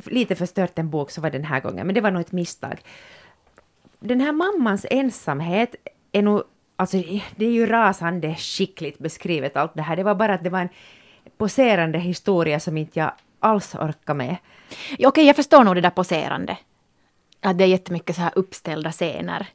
lite 0.05 0.35
förstört 0.35 0.79
en 0.79 0.89
bok 0.89 1.11
så 1.11 1.21
var 1.21 1.29
den 1.29 1.43
här 1.43 1.59
gången, 1.59 1.87
men 1.87 1.95
det 1.95 2.01
var 2.01 2.11
nog 2.11 2.21
ett 2.21 2.31
misstag. 2.31 2.81
Den 3.99 4.21
här 4.21 4.31
mammans 4.31 4.85
ensamhet 4.89 5.75
är 6.11 6.21
nog, 6.21 6.43
alltså 6.79 6.97
det 7.35 7.45
är 7.45 7.51
ju 7.51 7.65
rasande 7.65 8.35
skickligt 8.35 8.99
beskrivet 8.99 9.57
allt 9.57 9.75
det 9.75 9.81
här. 9.81 9.95
Det 9.95 10.03
var 10.03 10.15
bara 10.15 10.33
att 10.33 10.43
det 10.43 10.49
var 10.49 10.59
en 10.59 10.69
poserande 11.37 11.99
historia 11.99 12.59
som 12.59 12.77
inte 12.77 12.99
jag 12.99 13.11
alls 13.39 13.75
orkar 13.75 14.13
med. 14.13 14.35
Okej, 15.03 15.25
jag 15.25 15.35
förstår 15.35 15.63
nog 15.63 15.75
det 15.75 15.81
där 15.81 15.89
poserande. 15.89 16.57
Att 17.41 17.57
det 17.57 17.63
är 17.63 17.67
jättemycket 17.67 18.15
så 18.15 18.21
här 18.21 18.31
uppställda 18.35 18.91
scener. 18.91 19.47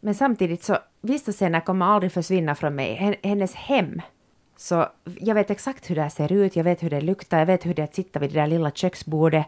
Men 0.00 0.14
samtidigt 0.14 0.64
så, 0.64 0.78
vissa 1.00 1.32
scener 1.32 1.60
kommer 1.60 1.86
aldrig 1.86 2.12
försvinna 2.12 2.54
från 2.54 2.74
mig. 2.74 2.94
Hen- 2.94 3.16
Hennes 3.22 3.54
hem. 3.54 4.00
Så 4.56 4.86
jag 5.20 5.34
vet 5.34 5.50
exakt 5.50 5.90
hur 5.90 5.94
det 5.96 6.10
ser 6.10 6.32
ut, 6.32 6.56
jag 6.56 6.64
vet 6.64 6.82
hur 6.82 6.90
det 6.90 7.00
luktar, 7.00 7.38
jag 7.38 7.46
vet 7.46 7.66
hur 7.66 7.74
det 7.74 7.82
är 7.82 7.84
att 7.84 7.94
sitta 7.94 8.18
vid 8.18 8.30
det 8.30 8.40
där 8.40 8.46
lilla 8.46 8.70
köksbordet, 8.70 9.46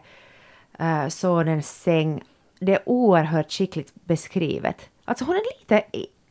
uh, 0.81 1.07
sonens 1.07 1.81
säng. 1.81 2.23
Det 2.59 2.73
är 2.73 2.79
oerhört 2.85 3.51
skickligt 3.51 3.91
beskrivet. 3.93 4.89
Alltså 5.05 5.25
hon 5.25 5.35
är 5.35 5.59
lite 5.59 5.83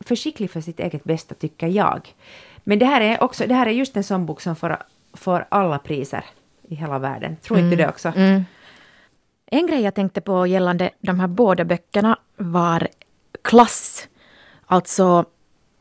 i- 0.05 0.47
för 0.47 0.61
sitt 0.61 0.79
eget 0.79 1.03
bästa 1.03 1.35
tycker 1.35 1.67
jag. 1.67 2.15
Men 2.63 2.79
det 2.79 2.85
här 2.85 3.01
är 3.01 3.23
också, 3.23 3.47
det 3.47 3.53
här 3.55 3.65
är 3.67 3.71
just 3.71 3.97
en 3.97 4.03
sån 4.03 4.25
bok 4.25 4.41
som 4.41 4.55
får, 4.55 4.77
får 5.13 5.45
alla 5.49 5.79
priser 5.79 6.25
i 6.67 6.75
hela 6.75 6.99
världen. 6.99 7.35
Tror 7.41 7.59
inte 7.59 7.69
du 7.69 7.75
det 7.75 7.89
också? 7.89 8.13
En 9.45 9.67
grej 9.67 9.81
jag 9.81 9.95
tänkte 9.95 10.21
på 10.21 10.47
gällande 10.47 10.89
de 10.99 11.19
här 11.19 11.27
båda 11.27 11.65
böckerna 11.65 12.19
var 12.37 12.87
klass. 13.41 14.07
Alltså, 14.65 15.25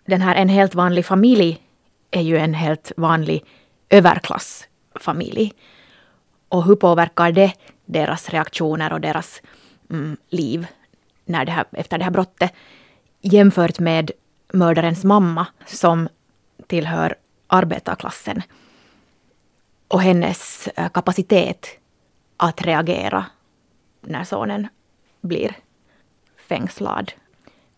den 0.05 0.21
här 0.21 0.35
En 0.35 0.49
helt 0.49 0.75
vanlig 0.75 1.07
familj 1.07 1.63
är 2.11 2.21
ju 2.23 2.39
en 2.39 2.55
helt 2.55 2.93
vanlig 2.97 3.45
överklassfamilj. 3.89 5.53
Och 6.49 6.65
hur 6.65 6.77
påverkar 6.77 7.33
det 7.33 7.53
deras 7.87 8.29
reaktioner 8.31 8.93
och 8.93 9.01
deras 9.01 9.43
mm, 9.91 10.17
liv 10.29 10.67
när 11.25 11.45
det 11.45 11.53
här, 11.53 11.65
efter 11.73 11.99
det 11.99 12.05
här 12.05 12.11
brottet 12.11 12.53
jämfört 13.21 13.79
med 13.79 14.11
mördarens 14.53 15.05
mamma 15.05 15.47
som 15.67 16.09
tillhör 16.67 17.15
arbetarklassen 17.47 18.43
och 19.89 20.03
hennes 20.03 20.69
eh, 20.77 20.89
kapacitet 20.89 21.67
att 22.37 22.63
reagera 22.63 23.27
när 24.01 24.25
sonen 24.25 24.69
blir 25.21 25.57
fängslad. 26.49 27.13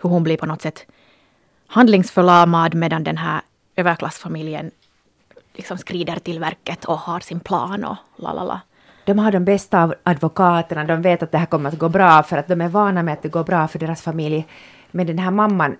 Hur 0.03 0.11
hon 0.11 0.23
blir 0.23 0.37
på 0.37 0.47
något 0.47 0.63
sätt 0.63 0.87
handlingsförlamad 1.67 2.75
medan 2.75 3.05
den 3.05 3.17
här 3.17 3.41
överklassfamiljen 3.77 4.71
liksom 5.55 5.79
skrider 5.79 6.17
till 6.17 6.39
verket 6.39 6.85
och 6.85 6.99
har 6.99 7.21
sin 7.21 7.41
plan 7.41 7.85
och 7.85 7.97
la 8.17 8.33
la 8.33 8.45
la. 8.45 8.61
De 9.05 9.19
har 9.19 9.33
de 9.33 9.45
bästa 9.45 9.83
av 9.83 9.95
advokaterna, 10.03 10.85
de 10.85 11.03
vet 11.03 11.23
att 11.23 11.33
det 11.33 11.39
här 11.39 11.47
kommer 11.47 11.69
att 11.69 11.79
gå 11.79 11.89
bra 11.89 12.23
för 12.23 12.37
att 12.37 12.49
de 12.49 12.61
är 12.61 12.69
vana 12.69 13.03
med 13.03 13.15
att 13.15 13.23
det 13.23 13.29
går 13.29 13.45
bra 13.45 13.69
för 13.69 13.79
deras 13.79 14.03
familj. 14.03 14.47
Men 14.93 15.07
den 15.07 15.19
här 15.19 15.31
mamman 15.31 15.77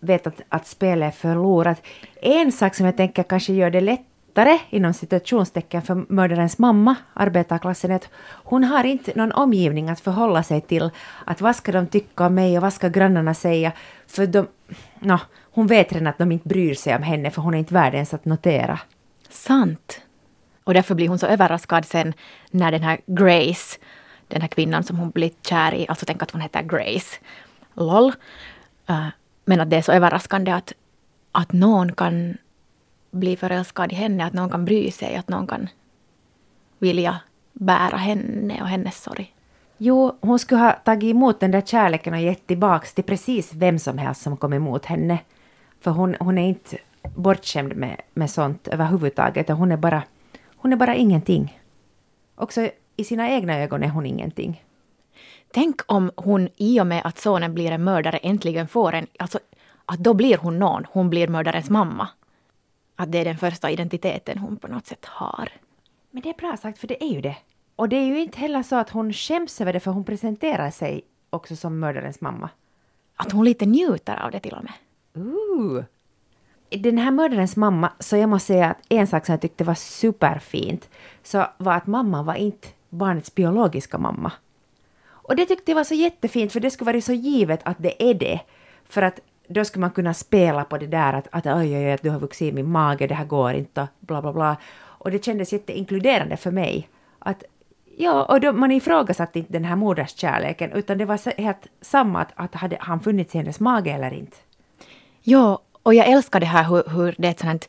vet 0.00 0.26
att, 0.26 0.40
att 0.48 0.66
spelet 0.66 1.14
är 1.14 1.18
förlorat. 1.18 1.82
En 2.22 2.52
sak 2.52 2.74
som 2.74 2.86
jag 2.86 2.96
tänker 2.96 3.22
kanske 3.22 3.52
gör 3.52 3.70
det 3.70 3.80
lättare 3.80 4.58
inom 4.70 4.94
situationstecken 4.94 5.82
för 5.82 6.04
mördarens 6.08 6.58
mamma, 6.58 6.96
arbetarklassen, 7.14 7.90
är 7.90 7.96
att 7.96 8.08
hon 8.44 8.64
har 8.64 8.84
inte 8.84 9.12
någon 9.14 9.32
omgivning 9.32 9.88
att 9.88 10.00
förhålla 10.00 10.42
sig 10.42 10.60
till. 10.60 10.90
Att 11.24 11.40
vad 11.40 11.56
ska 11.56 11.72
de 11.72 11.86
tycka 11.86 12.26
om 12.26 12.34
mig 12.34 12.56
och 12.56 12.62
vad 12.62 12.72
ska 12.72 12.88
grannarna 12.88 13.34
säga? 13.34 13.72
För 14.06 14.26
de, 14.26 14.46
no, 15.00 15.18
hon 15.52 15.66
vet 15.66 15.92
redan 15.92 16.06
att 16.06 16.18
de 16.18 16.32
inte 16.32 16.48
bryr 16.48 16.74
sig 16.74 16.96
om 16.96 17.02
henne 17.02 17.30
för 17.30 17.42
hon 17.42 17.54
är 17.54 17.58
inte 17.58 17.74
värd 17.74 17.94
ens 17.94 18.14
att 18.14 18.24
notera. 18.24 18.78
Sant. 19.28 20.00
Och 20.64 20.74
därför 20.74 20.94
blir 20.94 21.08
hon 21.08 21.18
så 21.18 21.26
överraskad 21.26 21.84
sen 21.84 22.14
när 22.50 22.72
den 22.72 22.82
här 22.82 23.00
Grace, 23.06 23.78
den 24.28 24.40
här 24.40 24.48
kvinnan 24.48 24.84
som 24.84 24.96
hon 24.96 25.10
blivit 25.10 25.46
kär 25.46 25.74
i, 25.74 25.88
alltså 25.88 26.06
tänk 26.06 26.22
att 26.22 26.30
hon 26.30 26.40
heter 26.40 26.62
Grace, 26.62 27.16
LOL. 27.74 28.12
Uh, 28.90 29.08
men 29.44 29.60
att 29.60 29.70
det 29.70 29.76
är 29.76 29.82
så 29.82 29.92
överraskande 29.92 30.50
att, 30.50 30.72
att 31.32 31.52
någon 31.52 31.92
kan 31.92 32.36
bli 33.10 33.36
förälskad 33.36 33.92
i 33.92 33.94
henne, 33.94 34.24
att 34.24 34.32
någon 34.32 34.50
kan 34.50 34.64
bry 34.64 34.90
sig, 34.90 35.16
att 35.16 35.28
någon 35.28 35.46
kan 35.46 35.68
vilja 36.78 37.20
bära 37.52 37.96
henne 37.96 38.62
och 38.62 38.68
hennes 38.68 39.02
sorg. 39.02 39.34
Jo, 39.78 40.18
hon 40.20 40.38
skulle 40.38 40.60
ha 40.60 40.72
tagit 40.72 41.10
emot 41.10 41.40
den 41.40 41.50
där 41.50 41.60
kärleken 41.60 42.14
och 42.14 42.20
gett 42.20 42.46
tillbaks 42.46 42.94
till 42.94 43.04
precis 43.04 43.54
vem 43.54 43.78
som 43.78 43.98
helst 43.98 44.22
som 44.22 44.36
kom 44.36 44.52
emot 44.52 44.84
henne. 44.84 45.18
För 45.80 45.90
hon, 45.90 46.16
hon 46.20 46.38
är 46.38 46.48
inte 46.48 46.76
bortskämd 47.16 47.76
med, 47.76 48.00
med 48.14 48.30
sånt 48.30 48.68
överhuvudtaget. 48.68 49.50
och 49.50 49.56
Hon 49.56 49.72
är, 49.72 49.76
bara, 49.76 50.02
hon 50.56 50.72
är 50.72 50.76
bara 50.76 50.94
ingenting. 50.94 51.60
Också 52.34 52.68
i 52.96 53.04
sina 53.04 53.30
egna 53.30 53.58
ögon 53.58 53.82
är 53.82 53.88
hon 53.88 54.06
ingenting. 54.06 54.64
Tänk 55.52 55.80
om 55.86 56.10
hon 56.16 56.48
i 56.56 56.80
och 56.80 56.86
med 56.86 57.02
att 57.04 57.18
sonen 57.18 57.54
blir 57.54 57.70
en 57.70 57.84
mördare 57.84 58.16
äntligen 58.16 58.68
får 58.68 58.92
en, 58.94 59.06
alltså 59.18 59.38
att 59.84 59.98
då 59.98 60.14
blir 60.14 60.36
hon 60.36 60.58
någon, 60.58 60.84
hon 60.90 61.10
blir 61.10 61.28
mördarens 61.28 61.70
mamma. 61.70 62.08
Att 62.96 63.12
det 63.12 63.18
är 63.18 63.24
den 63.24 63.38
första 63.38 63.70
identiteten 63.70 64.38
hon 64.38 64.56
på 64.56 64.68
något 64.68 64.86
sätt 64.86 65.04
har. 65.04 65.48
Men 66.10 66.22
det 66.22 66.28
är 66.28 66.34
bra 66.34 66.56
sagt, 66.56 66.78
för 66.78 66.88
det 66.88 67.04
är 67.04 67.08
ju 67.08 67.20
det. 67.20 67.36
Och 67.76 67.88
det 67.88 67.96
är 67.96 68.04
ju 68.04 68.20
inte 68.20 68.38
heller 68.38 68.62
så 68.62 68.76
att 68.76 68.90
hon 68.90 69.12
skäms 69.12 69.60
över 69.60 69.72
det, 69.72 69.80
för 69.80 69.90
hon 69.90 70.04
presenterar 70.04 70.70
sig 70.70 71.02
också 71.30 71.56
som 71.56 71.78
mördarens 71.78 72.20
mamma. 72.20 72.50
Att 73.16 73.32
hon 73.32 73.44
lite 73.44 73.66
njuter 73.66 74.16
av 74.16 74.30
det 74.30 74.40
till 74.40 74.54
och 74.54 74.64
med. 74.64 74.72
Ooh. 75.14 75.84
Den 76.70 76.98
här 76.98 77.10
mördarens 77.10 77.56
mamma, 77.56 77.92
så 77.98 78.16
jag 78.16 78.28
måste 78.28 78.46
säga 78.46 78.70
att 78.70 78.78
en 78.88 79.06
sak 79.06 79.26
som 79.26 79.32
jag 79.32 79.40
tyckte 79.40 79.64
var 79.64 79.74
superfint, 79.74 80.88
så 81.22 81.46
var 81.58 81.74
att 81.74 81.86
mamman 81.86 82.24
var 82.24 82.34
inte 82.34 82.68
barnets 82.90 83.34
biologiska 83.34 83.98
mamma. 83.98 84.32
Och 85.32 85.36
det 85.36 85.46
tyckte 85.46 85.70
jag 85.70 85.76
var 85.76 85.84
så 85.84 85.94
jättefint, 85.94 86.52
för 86.52 86.60
det 86.60 86.70
skulle 86.70 86.92
vara 86.92 87.00
så 87.00 87.12
givet 87.12 87.60
att 87.62 87.76
det 87.78 88.10
är 88.10 88.14
det. 88.14 88.40
För 88.84 89.02
att 89.02 89.20
då 89.48 89.64
skulle 89.64 89.80
man 89.80 89.90
kunna 89.90 90.14
spela 90.14 90.64
på 90.64 90.78
det 90.78 90.86
där 90.86 91.12
att, 91.12 91.28
att 91.30 91.46
oj, 91.46 91.76
oj, 91.76 91.92
oj, 91.92 91.98
du 92.02 92.10
har 92.10 92.18
vuxit 92.18 92.48
i 92.48 92.52
min 92.52 92.70
mage, 92.70 93.06
det 93.06 93.14
här 93.14 93.24
går 93.24 93.52
inte, 93.52 93.88
bla, 94.00 94.22
bla, 94.22 94.32
bla. 94.32 94.56
Och 94.74 95.10
det 95.10 95.24
kändes 95.24 95.52
jätteinkluderande 95.52 96.36
för 96.36 96.50
mig. 96.50 96.88
Att, 97.18 97.44
ja, 97.96 98.24
och 98.24 98.40
då, 98.40 98.52
man 98.52 98.72
ifrågasatte 98.72 99.38
inte 99.38 99.52
den 99.52 99.64
här 99.64 99.76
moderskärleken, 99.76 100.72
utan 100.72 100.98
det 100.98 101.04
var 101.04 101.40
helt 101.40 101.66
samma 101.80 102.20
att, 102.20 102.32
att 102.34 102.54
hade 102.54 102.76
han 102.80 103.00
funnits 103.00 103.34
i 103.34 103.38
hennes 103.38 103.60
mage 103.60 103.90
eller 103.90 104.14
inte. 104.14 104.36
Ja, 105.22 105.58
och 105.82 105.94
jag 105.94 106.06
älskar 106.08 106.40
det 106.40 106.46
här 106.46 106.64
hur, 106.64 106.82
hur 106.90 107.14
det 107.18 107.28
är 107.28 107.30
ett 107.30 107.40
sånt 107.40 107.68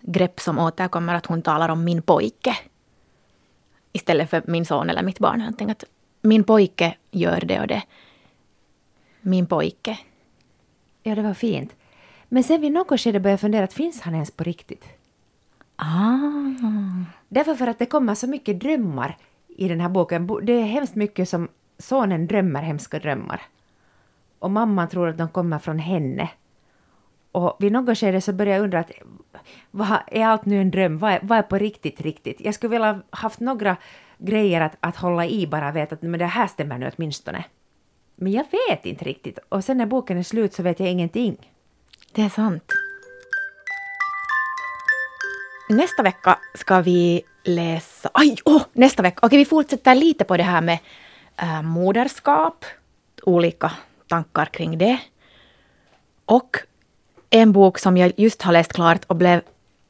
grepp 0.00 0.40
som 0.40 0.58
återkommer 0.58 1.14
att 1.14 1.26
hon 1.26 1.42
talar 1.42 1.68
om 1.68 1.84
min 1.84 2.02
pojke. 2.02 2.56
Istället 3.92 4.30
för 4.30 4.42
min 4.46 4.66
son 4.66 4.90
eller 4.90 5.02
mitt 5.02 5.18
barn. 5.18 5.38
Någonting 5.38 5.70
att 5.70 5.84
min 6.20 6.44
pojke 6.44 6.96
gör 7.10 7.40
det 7.40 7.60
och 7.60 7.66
det. 7.66 7.82
Min 9.20 9.46
pojke. 9.46 9.98
Ja, 11.02 11.14
det 11.14 11.22
var 11.22 11.34
fint. 11.34 11.74
Men 12.28 12.44
sen 12.44 12.60
vid 12.60 12.72
något 12.72 13.00
skede 13.00 13.20
började 13.20 13.32
jag 13.32 13.40
fundera, 13.40 13.64
att 13.64 13.72
finns 13.72 14.00
han 14.00 14.14
ens 14.14 14.30
på 14.30 14.44
riktigt? 14.44 14.84
Ah. 15.76 17.04
Därför 17.28 17.54
för 17.54 17.66
att 17.66 17.78
det 17.78 17.86
kommer 17.86 18.14
så 18.14 18.26
mycket 18.26 18.60
drömmar 18.60 19.16
i 19.48 19.68
den 19.68 19.80
här 19.80 19.88
boken. 19.88 20.26
Bo- 20.26 20.40
Det 20.40 20.52
är 20.52 20.62
hemskt 20.64 20.94
mycket 20.94 21.28
som 21.28 21.48
sonen 21.78 22.26
drömmer 22.26 22.62
hemska 22.62 22.98
drömmar. 22.98 23.42
Och 24.38 24.50
mamman 24.50 24.88
tror 24.88 25.08
att 25.08 25.18
de 25.18 25.28
kommer 25.28 25.58
från 25.58 25.78
henne. 25.78 26.28
Och 27.32 27.56
vid 27.58 27.72
något 27.72 27.98
skede 27.98 28.20
så 28.20 28.32
började 28.32 28.56
jag 28.56 28.64
undra 28.64 28.78
att 28.78 28.90
vad 29.70 29.98
är 30.06 30.26
allt 30.26 30.44
nu 30.44 30.60
en 30.60 30.70
dröm? 30.70 30.98
Vad 30.98 31.12
är, 31.12 31.20
vad 31.22 31.38
är 31.38 31.42
på 31.42 31.58
riktigt 31.58 32.00
riktigt? 32.00 32.40
Jag 32.40 32.54
skulle 32.54 32.70
vilja 32.70 33.02
haft 33.10 33.40
några 33.40 33.76
grejer 34.20 34.60
att, 34.60 34.76
att 34.80 34.96
hålla 34.96 35.26
i 35.26 35.46
bara 35.46 35.72
veta 35.72 35.94
att 35.94 36.02
men 36.02 36.18
det 36.18 36.26
här 36.26 36.46
stämmer 36.46 36.78
nu 36.78 36.90
åtminstone. 36.96 37.44
Men 38.16 38.32
jag 38.32 38.44
vet 38.68 38.86
inte 38.86 39.04
riktigt. 39.04 39.38
Och 39.48 39.64
sen 39.64 39.78
när 39.78 39.86
boken 39.86 40.18
är 40.18 40.22
slut 40.22 40.54
så 40.54 40.62
vet 40.62 40.80
jag 40.80 40.88
ingenting. 40.88 41.36
Det 42.12 42.22
är 42.22 42.28
sant. 42.28 42.72
Nästa 45.68 46.02
vecka 46.02 46.38
ska 46.54 46.80
vi 46.80 47.22
läsa... 47.44 48.10
Aj, 48.14 48.36
oh, 48.44 48.62
nästa 48.72 49.02
vecka! 49.02 49.18
Okej, 49.22 49.38
vi 49.38 49.44
fortsätter 49.44 49.94
lite 49.94 50.24
på 50.24 50.36
det 50.36 50.42
här 50.42 50.60
med 50.60 50.78
äh, 51.36 51.62
moderskap, 51.62 52.64
olika 53.22 53.72
tankar 54.08 54.46
kring 54.46 54.78
det. 54.78 54.98
Och 56.24 56.56
en 57.30 57.52
bok 57.52 57.78
som 57.78 57.96
jag 57.96 58.12
just 58.16 58.42
har 58.42 58.52
läst 58.52 58.72
klart 58.72 59.04
och 59.06 59.16
blev 59.16 59.40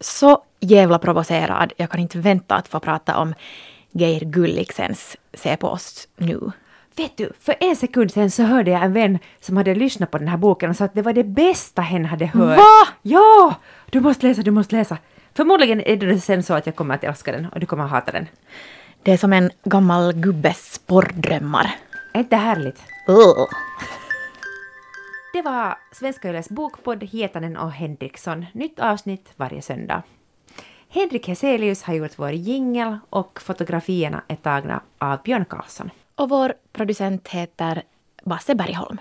så 0.01 0.43
jävla 0.61 0.99
provocerad. 0.99 1.73
Jag 1.77 1.91
kan 1.91 2.01
inte 2.01 2.19
vänta 2.19 2.55
att 2.55 2.69
få 2.69 2.81
prata 2.81 3.17
om 3.17 3.35
Geir 3.93 4.25
Gulliksens 4.25 5.17
Se 5.35 5.57
på 5.57 5.69
oss 5.69 6.09
nu. 6.17 6.53
Vet 6.97 7.17
du, 7.17 7.33
för 7.41 7.55
en 7.61 7.77
sekund 7.77 8.11
sen 8.13 8.31
så 8.31 8.43
hörde 8.43 8.71
jag 8.71 8.83
en 8.83 8.93
vän 8.93 9.19
som 9.41 9.57
hade 9.57 9.75
lyssnat 9.75 10.11
på 10.11 10.19
den 10.19 10.29
här 10.29 10.37
boken 10.37 10.71
och 10.71 10.77
sa 10.77 10.85
att 10.85 10.95
det 10.95 11.03
var 11.03 11.13
det 11.13 11.25
bästa 11.25 11.83
hen 11.83 12.05
hade 12.05 12.27
hört. 12.27 12.59
Va? 12.59 12.89
Ja! 13.03 13.55
Du 13.91 14.01
måste 14.01 14.27
läsa, 14.27 14.43
du 14.43 14.51
måste 14.51 14.77
läsa. 14.77 14.99
Förmodligen 15.35 15.81
är 15.81 15.97
det 15.97 16.21
sen 16.21 16.43
så 16.43 16.55
att 16.55 16.67
jag 16.67 16.77
kommer 16.77 16.95
att 16.95 17.05
älska 17.05 17.33
den 17.33 17.47
och 17.47 17.61
du 17.61 17.67
kommer 17.67 17.85
att 17.85 17.91
hata 17.91 18.13
den. 18.13 18.27
Det 19.03 19.13
är 19.13 19.17
som 19.17 19.33
en 19.33 19.51
gammal 19.65 20.13
gubbes 20.13 20.81
porrdrömmar. 20.87 21.71
Är 22.15 22.21
inte 22.21 22.37
härligt? 22.37 22.83
Ugh. 23.09 23.47
Det 25.33 25.43
var 25.43 25.79
Svenska 25.93 26.29
Yles 26.31 26.49
bokpodd 26.49 27.03
Hietanen 27.05 27.57
och 27.57 27.73
Henriksson. 27.73 28.47
Nytt 28.53 28.81
avsnitt 28.81 29.33
varje 29.37 29.63
söndag. 29.63 30.03
Henrik 30.93 31.29
Heselius 31.29 31.83
har 31.83 31.95
gjort 31.95 32.19
vår 32.19 32.33
jingel 32.33 32.99
och 33.11 33.41
fotografierna 33.43 34.23
är 34.29 34.37
tagna 34.37 34.83
av 34.99 35.23
Björn 35.23 35.45
Karlsson. 35.45 35.91
Och 36.15 36.29
vår 36.29 36.55
producent 36.73 37.29
heter 37.29 37.83
Basse 38.25 38.55
Bergholm. 38.55 38.99